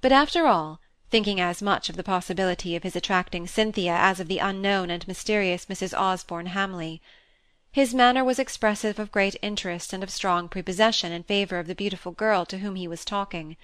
But 0.00 0.12
after 0.12 0.46
all, 0.46 0.80
thinking 1.10 1.38
as 1.38 1.60
much 1.60 1.90
of 1.90 1.96
the 1.96 2.02
possibility 2.02 2.74
of 2.74 2.84
his 2.84 2.96
attracting 2.96 3.46
Cynthia 3.46 3.94
as 3.94 4.18
of 4.18 4.28
the 4.28 4.38
unknown 4.38 4.88
and 4.88 5.06
mysterious 5.06 5.66
Mrs. 5.66 5.92
Osborne 5.92 6.46
Hamley. 6.46 7.02
His 7.78 7.94
manner 7.94 8.24
was 8.24 8.40
expressive 8.40 8.98
of 8.98 9.12
great 9.12 9.36
interest 9.40 9.92
and 9.92 10.02
of 10.02 10.10
strong 10.10 10.48
prepossession 10.48 11.12
in 11.12 11.22
favour 11.22 11.60
of 11.60 11.68
the 11.68 11.76
beautiful 11.76 12.10
girl 12.10 12.44
to 12.46 12.58
whom 12.58 12.74
he 12.74 12.88
was 12.88 13.04
talking. 13.04 13.56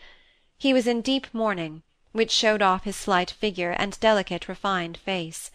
He 0.57 0.73
was 0.73 0.87
in 0.87 1.01
deep 1.01 1.27
mourning, 1.33 1.83
which 2.13 2.31
showed 2.31 2.63
off 2.63 2.85
his 2.85 2.95
slight 2.95 3.33
figure 3.33 3.73
and 3.73 3.99
delicate 3.99 4.47
refined 4.47 4.99
face. 4.99 5.51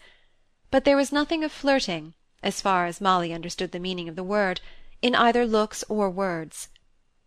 But 0.70 0.84
there 0.84 0.98
was 0.98 1.10
nothing 1.10 1.42
of 1.42 1.50
flirting, 1.50 2.12
as 2.42 2.60
far 2.60 2.84
as 2.84 3.00
Molly 3.00 3.32
understood 3.32 3.72
the 3.72 3.78
meaning 3.78 4.10
of 4.10 4.14
the 4.14 4.22
word, 4.22 4.60
in 5.00 5.14
either 5.14 5.46
looks 5.46 5.82
or 5.88 6.10
words. 6.10 6.68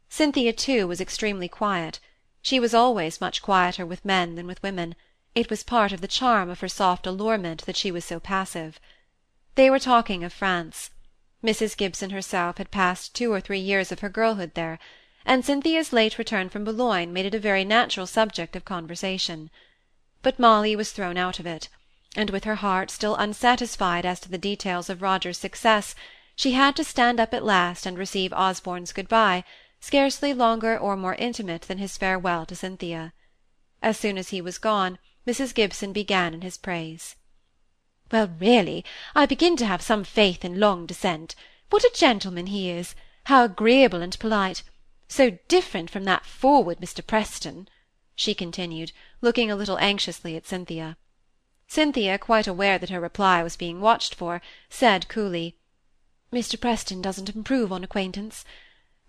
Cynthia, 0.09 0.53
too, 0.53 0.87
was 0.87 1.01
extremely 1.01 1.47
quiet. 1.47 1.99
She 2.43 2.59
was 2.59 2.75
always 2.75 3.19
much 3.19 3.41
quieter 3.41 3.87
with 3.87 4.05
men 4.05 4.35
than 4.35 4.45
with 4.45 4.61
women; 4.61 4.93
it 5.33 5.49
was 5.49 5.63
part 5.63 5.91
of 5.91 6.01
the 6.01 6.07
charm 6.07 6.51
of 6.51 6.59
her 6.59 6.69
soft 6.69 7.07
allurement 7.07 7.65
that 7.65 7.75
she 7.75 7.89
was 7.89 8.05
so 8.05 8.19
passive. 8.19 8.79
They 9.55 9.71
were 9.71 9.79
talking 9.79 10.23
of 10.23 10.31
France. 10.31 10.91
Mrs. 11.43 11.75
Gibson 11.75 12.11
herself 12.11 12.57
had 12.57 12.71
passed 12.71 13.13
two 13.13 13.33
or 13.33 13.41
three 13.41 13.59
years 13.59 13.91
of 13.91 13.99
her 13.99 14.09
girlhood 14.09 14.53
there, 14.53 14.79
and 15.25 15.43
Cynthia's 15.43 15.91
late 15.91 16.17
return 16.17 16.49
from 16.49 16.63
Boulogne 16.63 17.11
made 17.11 17.25
it 17.25 17.35
a 17.35 17.39
very 17.39 17.65
natural 17.65 18.07
subject 18.07 18.55
of 18.55 18.63
conversation. 18.63 19.49
But 20.21 20.39
Molly 20.39 20.75
was 20.75 20.91
thrown 20.91 21.17
out 21.17 21.39
of 21.39 21.45
it, 21.45 21.67
and 22.15 22.29
with 22.29 22.45
her 22.45 22.55
heart 22.55 22.89
still 22.89 23.15
unsatisfied 23.15 24.05
as 24.05 24.19
to 24.21 24.29
the 24.29 24.37
details 24.37 24.89
of 24.89 25.01
Roger's 25.01 25.37
success, 25.37 25.95
she 26.35 26.53
had 26.53 26.75
to 26.77 26.83
stand 26.83 27.19
up 27.19 27.33
at 27.33 27.43
last 27.43 27.85
and 27.85 27.97
receive 27.97 28.31
Osborne's 28.31 28.93
good-bye 28.93 29.43
scarcely 29.79 30.33
longer 30.33 30.77
or 30.77 30.95
more 30.95 31.15
intimate 31.15 31.63
than 31.63 31.77
his 31.77 31.97
farewell 31.97 32.45
to 32.45 32.55
Cynthia. 32.55 33.11
As 33.81 33.97
soon 33.97 34.17
as 34.17 34.29
he 34.29 34.39
was 34.39 34.57
gone, 34.57 34.97
Mrs. 35.27 35.53
Gibson 35.53 35.91
began 35.91 36.33
in 36.33 36.39
his 36.39 36.57
praise. 36.57 37.17
Well, 38.13 38.29
really, 38.39 38.85
I 39.15 39.25
begin 39.25 39.57
to 39.57 39.65
have 39.65 39.81
some 39.81 40.03
faith 40.03 40.45
in 40.45 40.59
long 40.59 40.85
descent. 40.85 41.33
What 41.71 41.83
a 41.83 41.91
gentleman 41.95 42.45
he 42.45 42.69
is! 42.69 42.93
How 43.23 43.43
agreeable 43.43 44.03
and 44.03 44.19
polite! 44.19 44.61
So 45.07 45.39
different 45.47 45.89
from 45.89 46.03
that 46.03 46.23
forward 46.23 46.77
Mr. 46.77 47.03
Preston, 47.03 47.67
she 48.13 48.35
continued, 48.35 48.91
looking 49.19 49.49
a 49.49 49.55
little 49.55 49.79
anxiously 49.79 50.35
at 50.35 50.45
Cynthia. 50.45 50.95
Cynthia, 51.67 52.19
quite 52.19 52.45
aware 52.45 52.77
that 52.77 52.91
her 52.91 52.99
reply 52.99 53.41
was 53.41 53.55
being 53.55 53.81
watched 53.81 54.13
for, 54.13 54.43
said 54.69 55.07
coolly, 55.07 55.57
Mr. 56.31 56.61
Preston 56.61 57.01
doesn't 57.01 57.35
improve 57.35 57.71
on 57.71 57.83
acquaintance. 57.83 58.45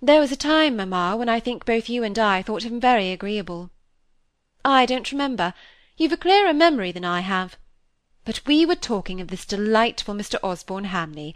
There 0.00 0.20
was 0.20 0.32
a 0.32 0.36
time, 0.36 0.76
mamma, 0.76 1.14
when 1.14 1.28
I 1.28 1.40
think 1.40 1.66
both 1.66 1.90
you 1.90 2.04
and 2.04 2.18
I 2.18 2.40
thought 2.40 2.62
him 2.62 2.80
very 2.80 3.12
agreeable. 3.12 3.70
I 4.64 4.86
don't 4.86 5.12
remember. 5.12 5.52
You've 5.98 6.12
a 6.12 6.16
clearer 6.16 6.54
memory 6.54 6.90
than 6.90 7.04
I 7.04 7.20
have. 7.20 7.58
But 8.24 8.40
we 8.46 8.64
were 8.64 8.74
talking 8.74 9.20
of 9.20 9.28
this 9.28 9.44
delightful 9.44 10.14
Mr. 10.14 10.38
Osborne 10.42 10.84
Hamley. 10.84 11.34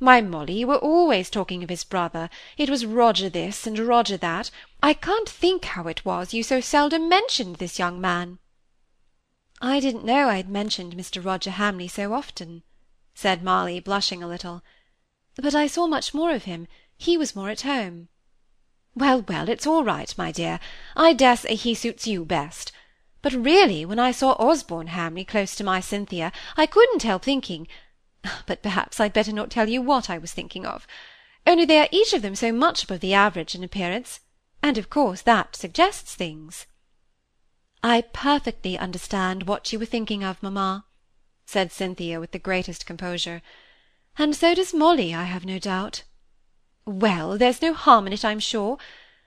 My 0.00 0.20
Molly, 0.20 0.58
you 0.58 0.66
were 0.66 0.76
always 0.76 1.30
talking 1.30 1.62
of 1.62 1.70
his 1.70 1.84
brother. 1.84 2.28
It 2.58 2.68
was 2.68 2.84
Roger 2.84 3.28
this 3.28 3.66
and 3.66 3.78
Roger 3.78 4.16
that. 4.16 4.50
I 4.82 4.92
can't 4.92 5.28
think 5.28 5.64
how 5.64 5.86
it 5.86 6.04
was 6.04 6.34
you 6.34 6.42
so 6.42 6.60
seldom 6.60 7.08
mentioned 7.08 7.56
this 7.56 7.78
young 7.78 8.00
man. 8.00 8.38
I 9.60 9.80
didn't 9.80 10.04
know 10.04 10.28
I 10.28 10.36
had 10.36 10.48
mentioned 10.48 10.96
Mr. 10.96 11.24
Roger 11.24 11.52
Hamley 11.52 11.88
so 11.88 12.12
often, 12.12 12.62
said 13.14 13.42
Molly, 13.42 13.80
blushing 13.80 14.22
a 14.22 14.28
little. 14.28 14.62
But 15.36 15.54
I 15.54 15.66
saw 15.66 15.86
much 15.86 16.12
more 16.12 16.32
of 16.32 16.44
him. 16.44 16.66
He 16.98 17.16
was 17.16 17.36
more 17.36 17.50
at 17.50 17.62
home. 17.62 18.08
Well, 18.94 19.22
well, 19.22 19.48
it's 19.48 19.66
all 19.66 19.84
right, 19.84 20.12
my 20.18 20.32
dear. 20.32 20.58
I 20.96 21.12
dare 21.12 21.36
say 21.36 21.54
he 21.54 21.74
suits 21.74 22.06
you 22.06 22.24
best. 22.24 22.72
But 23.22 23.32
really, 23.32 23.84
when 23.84 23.98
I 23.98 24.12
saw 24.12 24.32
Osborne 24.32 24.88
Hamley 24.88 25.24
close 25.24 25.54
to 25.56 25.64
my 25.64 25.80
Cynthia, 25.80 26.32
I 26.56 26.66
couldn't 26.66 27.02
help 27.02 27.24
thinking 27.24 27.66
but 28.46 28.62
perhaps 28.62 29.00
I'd 29.00 29.12
better 29.12 29.32
not 29.32 29.50
tell 29.50 29.68
you 29.68 29.82
what 29.82 30.10
I 30.10 30.18
was 30.18 30.32
thinking 30.32 30.66
of. 30.66 30.86
Only 31.46 31.64
they 31.64 31.78
are 31.78 31.88
each 31.90 32.12
of 32.12 32.22
them 32.22 32.34
so 32.34 32.52
much 32.52 32.84
above 32.84 33.00
the 33.00 33.14
average 33.14 33.54
in 33.54 33.62
appearance, 33.62 34.20
and 34.62 34.78
of 34.78 34.90
course 34.90 35.22
that 35.22 35.54
suggests 35.54 36.14
things. 36.14 36.66
I 37.82 38.00
perfectly 38.00 38.76
understand 38.78 39.44
what 39.44 39.72
you 39.72 39.78
were 39.78 39.86
thinking 39.86 40.24
of, 40.24 40.42
mamma, 40.42 40.86
said 41.44 41.70
Cynthia 41.70 42.18
with 42.18 42.32
the 42.32 42.38
greatest 42.38 42.86
composure. 42.86 43.42
And 44.18 44.34
so 44.34 44.54
does 44.54 44.74
Molly, 44.74 45.14
I 45.14 45.24
have 45.24 45.44
no 45.44 45.58
doubt. 45.58 46.02
Well, 46.84 47.38
there's 47.38 47.62
no 47.62 47.74
harm 47.74 48.06
in 48.06 48.12
it, 48.12 48.24
I'm 48.24 48.40
sure. 48.40 48.78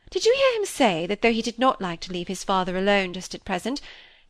Did 0.09 0.25
you 0.25 0.33
hear 0.35 0.59
him 0.59 0.65
say 0.65 1.05
that 1.05 1.21
though 1.21 1.31
he 1.31 1.43
did 1.43 1.59
not 1.59 1.81
like 1.81 1.99
to 2.01 2.11
leave 2.11 2.27
his 2.27 2.43
father 2.43 2.75
alone 2.77 3.13
just 3.13 3.35
at 3.35 3.45
present, 3.45 3.79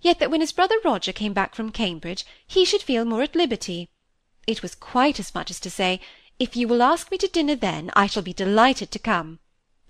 yet 0.01 0.19
that 0.19 0.29
when 0.29 0.41
his 0.41 0.51
brother 0.51 0.75
Roger 0.83 1.13
came 1.13 1.33
back 1.33 1.55
from 1.55 1.71
Cambridge, 1.71 2.25
he 2.45 2.65
should 2.65 2.81
feel 2.81 3.05
more 3.05 3.21
at 3.21 3.35
liberty? 3.35 3.87
It 4.45 4.61
was 4.61 4.75
quite 4.75 5.19
as 5.19 5.33
much 5.33 5.49
as 5.49 5.59
to 5.61 5.69
say, 5.69 6.01
if 6.37 6.55
you 6.55 6.67
will 6.67 6.81
ask 6.81 7.11
me 7.11 7.17
to 7.19 7.27
dinner 7.27 7.55
then, 7.55 7.91
I 7.93 8.07
shall 8.07 8.23
be 8.23 8.33
delighted 8.33 8.91
to 8.91 8.99
come. 8.99 9.39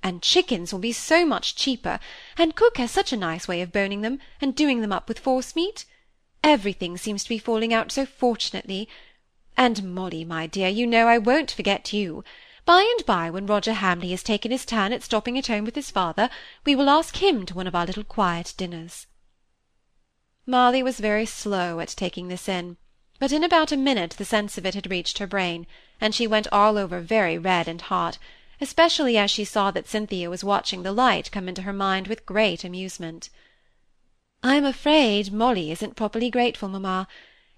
And 0.03 0.21
chickens 0.21 0.71
will 0.71 0.79
be 0.79 0.91
so 0.91 1.25
much 1.25 1.55
cheaper, 1.55 1.99
and 2.37 2.55
cook 2.55 2.77
has 2.77 2.91
such 2.91 3.11
a 3.11 3.17
nice 3.17 3.47
way 3.47 3.61
of 3.61 3.71
boning 3.71 4.01
them, 4.01 4.19
and 4.39 4.55
doing 4.55 4.81
them 4.81 4.93
up 4.93 5.07
with 5.07 5.19
forcemeat. 5.19 5.85
Everything 6.43 6.97
seems 6.97 7.23
to 7.23 7.29
be 7.29 7.37
falling 7.37 7.73
out 7.73 7.91
so 7.91 8.05
fortunately. 8.05 8.87
And 9.57 9.93
Molly, 9.93 10.23
my 10.23 10.47
dear, 10.47 10.69
you 10.69 10.87
know 10.87 11.07
I 11.07 11.17
won't 11.17 11.51
forget 11.51 11.93
you. 11.93 12.23
By 12.69 12.81
and 12.83 13.03
by, 13.07 13.31
when 13.31 13.47
Roger 13.47 13.73
Hamley 13.73 14.11
has 14.11 14.21
taken 14.21 14.51
his 14.51 14.63
turn 14.63 14.93
at 14.93 15.01
stopping 15.01 15.39
at 15.39 15.47
home 15.47 15.65
with 15.65 15.73
his 15.73 15.89
father, 15.89 16.29
we 16.67 16.75
will 16.75 16.87
ask 16.87 17.15
him 17.15 17.43
to 17.47 17.55
one 17.55 17.65
of 17.65 17.73
our 17.73 17.87
little 17.87 18.03
quiet 18.03 18.53
dinners. 18.57 19.07
Molly 20.45 20.83
was 20.83 20.99
very 20.99 21.25
slow 21.25 21.79
at 21.79 21.87
taking 21.87 22.27
this 22.27 22.47
in, 22.47 22.77
but 23.17 23.31
in 23.31 23.43
about 23.43 23.71
a 23.71 23.75
minute 23.75 24.11
the 24.11 24.23
sense 24.23 24.55
of 24.55 24.67
it 24.67 24.75
had 24.75 24.91
reached 24.91 25.17
her 25.17 25.25
brain, 25.25 25.65
and 25.99 26.13
she 26.13 26.27
went 26.27 26.45
all 26.51 26.77
over 26.77 26.99
very 26.99 27.39
red 27.39 27.67
and 27.67 27.81
hot, 27.81 28.19
especially 28.61 29.17
as 29.17 29.31
she 29.31 29.43
saw 29.43 29.71
that 29.71 29.87
Cynthia 29.87 30.29
was 30.29 30.43
watching 30.43 30.83
the 30.83 30.91
light 30.91 31.31
come 31.31 31.49
into 31.49 31.63
her 31.63 31.73
mind 31.73 32.05
with 32.05 32.27
great 32.27 32.63
amusement. 32.63 33.31
I'm 34.43 34.63
afraid 34.63 35.33
Molly 35.33 35.71
isn't 35.71 35.95
properly 35.95 36.29
grateful, 36.29 36.69
mamma. 36.69 37.07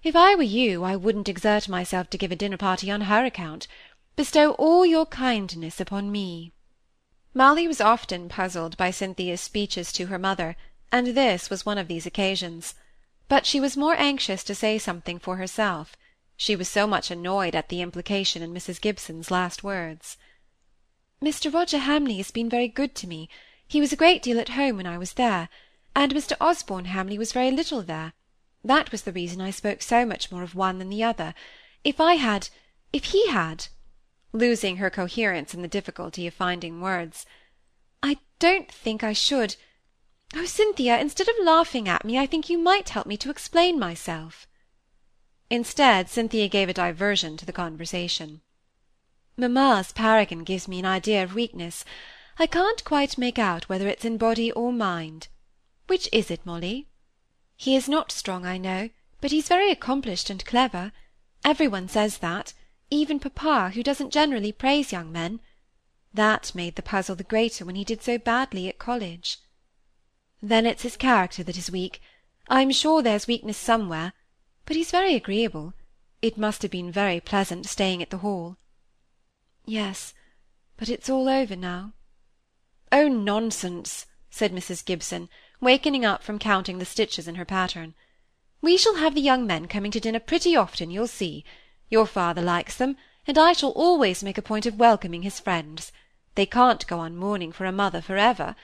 If 0.02 0.16
I 0.16 0.34
were 0.34 0.42
you, 0.42 0.84
I 0.84 0.96
wouldn't 0.96 1.28
exert 1.28 1.68
myself 1.68 2.08
to 2.10 2.18
give 2.18 2.32
a 2.32 2.36
dinner 2.36 2.56
party 2.56 2.90
on 2.90 3.02
her 3.02 3.26
account. 3.26 3.68
Bestow 4.14 4.52
all 4.52 4.84
your 4.84 5.06
kindness 5.06 5.80
upon 5.80 6.12
me. 6.12 6.52
Molly 7.32 7.66
was 7.66 7.80
often 7.80 8.28
puzzled 8.28 8.76
by 8.76 8.90
Cynthia's 8.90 9.40
speeches 9.40 9.90
to 9.92 10.06
her 10.06 10.18
mother, 10.18 10.54
and 10.90 11.08
this 11.08 11.48
was 11.48 11.64
one 11.64 11.78
of 11.78 11.88
these 11.88 12.04
occasions. 12.04 12.74
But 13.28 13.46
she 13.46 13.58
was 13.58 13.74
more 13.74 13.94
anxious 13.96 14.44
to 14.44 14.54
say 14.54 14.76
something 14.78 15.18
for 15.18 15.36
herself. 15.36 15.96
She 16.36 16.54
was 16.54 16.68
so 16.68 16.86
much 16.86 17.10
annoyed 17.10 17.54
at 17.54 17.70
the 17.70 17.80
implication 17.80 18.42
in 18.42 18.52
Mrs. 18.52 18.82
Gibson's 18.82 19.30
last 19.30 19.64
words. 19.64 20.18
Mr. 21.22 21.52
Roger 21.52 21.78
Hamley 21.78 22.18
has 22.18 22.30
been 22.30 22.50
very 22.50 22.68
good 22.68 22.94
to 22.96 23.06
me. 23.06 23.30
He 23.66 23.80
was 23.80 23.94
a 23.94 23.96
great 23.96 24.22
deal 24.22 24.38
at 24.38 24.50
home 24.50 24.76
when 24.76 24.86
I 24.86 24.98
was 24.98 25.14
there, 25.14 25.48
and 25.96 26.12
Mr. 26.12 26.34
Osborne 26.38 26.84
Hamley 26.84 27.16
was 27.16 27.32
very 27.32 27.50
little 27.50 27.80
there. 27.80 28.12
That 28.62 28.92
was 28.92 29.02
the 29.02 29.12
reason 29.12 29.40
I 29.40 29.50
spoke 29.50 29.80
so 29.80 30.04
much 30.04 30.30
more 30.30 30.42
of 30.42 30.54
one 30.54 30.78
than 30.78 30.90
the 30.90 31.02
other. 31.02 31.32
If 31.82 31.98
I 31.98 32.16
had, 32.16 32.50
if 32.92 33.04
he 33.04 33.28
had 33.28 33.68
losing 34.32 34.78
her 34.78 34.90
coherence 34.90 35.54
in 35.54 35.62
the 35.62 35.68
difficulty 35.68 36.26
of 36.26 36.34
finding 36.34 36.80
words. 36.80 37.26
I 38.02 38.18
don't 38.38 38.70
think 38.70 39.04
I 39.04 39.12
should. 39.12 39.56
Oh, 40.34 40.46
Cynthia, 40.46 40.98
instead 40.98 41.28
of 41.28 41.34
laughing 41.42 41.88
at 41.88 42.04
me, 42.04 42.18
I 42.18 42.26
think 42.26 42.48
you 42.48 42.58
might 42.58 42.88
help 42.88 43.06
me 43.06 43.16
to 43.18 43.30
explain 43.30 43.78
myself. 43.78 44.46
Instead, 45.50 46.08
Cynthia 46.08 46.48
gave 46.48 46.70
a 46.70 46.74
diversion 46.74 47.36
to 47.36 47.44
the 47.44 47.52
conversation. 47.52 48.40
Mamma's 49.36 49.92
paragon 49.92 50.44
gives 50.44 50.66
me 50.66 50.78
an 50.78 50.86
idea 50.86 51.22
of 51.22 51.34
weakness. 51.34 51.84
I 52.38 52.46
can't 52.46 52.82
quite 52.84 53.18
make 53.18 53.38
out 53.38 53.68
whether 53.68 53.86
it's 53.86 54.04
in 54.04 54.16
body 54.16 54.50
or 54.52 54.72
mind. 54.72 55.28
Which 55.86 56.08
is 56.10 56.30
it, 56.30 56.46
Molly? 56.46 56.88
He 57.56 57.76
is 57.76 57.88
not 57.88 58.10
strong, 58.10 58.46
I 58.46 58.56
know, 58.56 58.88
but 59.20 59.30
he's 59.30 59.48
very 59.48 59.70
accomplished 59.70 60.30
and 60.30 60.44
clever. 60.44 60.92
Every 61.44 61.68
one 61.68 61.88
says 61.88 62.18
that 62.18 62.54
even 62.92 63.18
papa, 63.18 63.70
who 63.74 63.82
doesn't 63.82 64.12
generally 64.12 64.52
praise 64.52 64.92
young 64.92 65.10
men. 65.10 65.40
That 66.12 66.54
made 66.54 66.76
the 66.76 66.82
puzzle 66.82 67.16
the 67.16 67.24
greater 67.24 67.64
when 67.64 67.74
he 67.74 67.84
did 67.84 68.02
so 68.02 68.18
badly 68.18 68.68
at 68.68 68.78
college. 68.78 69.38
Then 70.42 70.66
it's 70.66 70.82
his 70.82 70.98
character 70.98 71.42
that 71.42 71.56
is 71.56 71.70
weak. 71.70 72.02
I'm 72.48 72.70
sure 72.70 73.02
there's 73.02 73.26
weakness 73.26 73.56
somewhere, 73.56 74.12
but 74.66 74.76
he's 74.76 74.90
very 74.90 75.14
agreeable. 75.14 75.72
It 76.20 76.36
must 76.36 76.60
have 76.60 76.70
been 76.70 76.92
very 76.92 77.18
pleasant 77.18 77.66
staying 77.66 78.02
at 78.02 78.10
the 78.10 78.18
Hall. 78.18 78.58
Yes, 79.64 80.12
but 80.76 80.90
it's 80.90 81.08
all 81.08 81.30
over 81.30 81.56
now. 81.56 81.94
Oh, 82.90 83.08
nonsense, 83.08 84.04
said 84.28 84.52
Mrs. 84.52 84.84
Gibson, 84.84 85.30
wakening 85.62 86.04
up 86.04 86.22
from 86.22 86.38
counting 86.38 86.78
the 86.78 86.84
stitches 86.84 87.26
in 87.26 87.36
her 87.36 87.46
pattern. 87.46 87.94
We 88.60 88.76
shall 88.76 88.96
have 88.96 89.14
the 89.14 89.22
young 89.22 89.46
men 89.46 89.66
coming 89.66 89.90
to 89.92 90.00
dinner 90.00 90.20
pretty 90.20 90.54
often, 90.54 90.90
you'll 90.90 91.06
see. 91.06 91.44
Your 91.92 92.06
father 92.06 92.40
likes 92.40 92.74
them, 92.74 92.96
and 93.26 93.36
I 93.36 93.52
shall 93.52 93.72
always 93.72 94.24
make 94.24 94.38
a 94.38 94.48
point 94.50 94.64
of 94.64 94.78
welcoming 94.78 95.24
his 95.24 95.38
friends. 95.38 95.92
They 96.36 96.46
can't 96.46 96.86
go 96.86 96.98
on 97.00 97.18
mourning 97.18 97.52
for 97.52 97.66
a 97.66 97.70
mother 97.70 98.00
for 98.00 98.16
ever. 98.16 98.56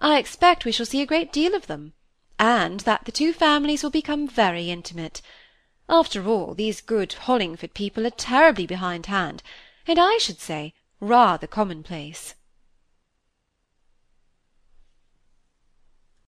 I 0.00 0.18
expect 0.18 0.64
we 0.64 0.72
shall 0.72 0.84
see 0.84 1.00
a 1.00 1.06
great 1.06 1.32
deal 1.32 1.54
of 1.54 1.68
them, 1.68 1.92
and 2.40 2.80
that 2.80 3.04
the 3.04 3.12
two 3.12 3.32
families 3.32 3.84
will 3.84 3.90
become 3.90 4.26
very 4.26 4.68
intimate. 4.68 5.22
After 5.88 6.26
all, 6.26 6.54
these 6.54 6.80
good 6.80 7.10
Hollingford 7.10 7.72
people 7.72 8.04
are 8.04 8.10
terribly 8.10 8.66
behindhand, 8.66 9.44
and 9.86 10.00
I 10.00 10.18
should 10.18 10.40
say 10.40 10.74
rather 10.98 11.46
commonplace. 11.46 12.34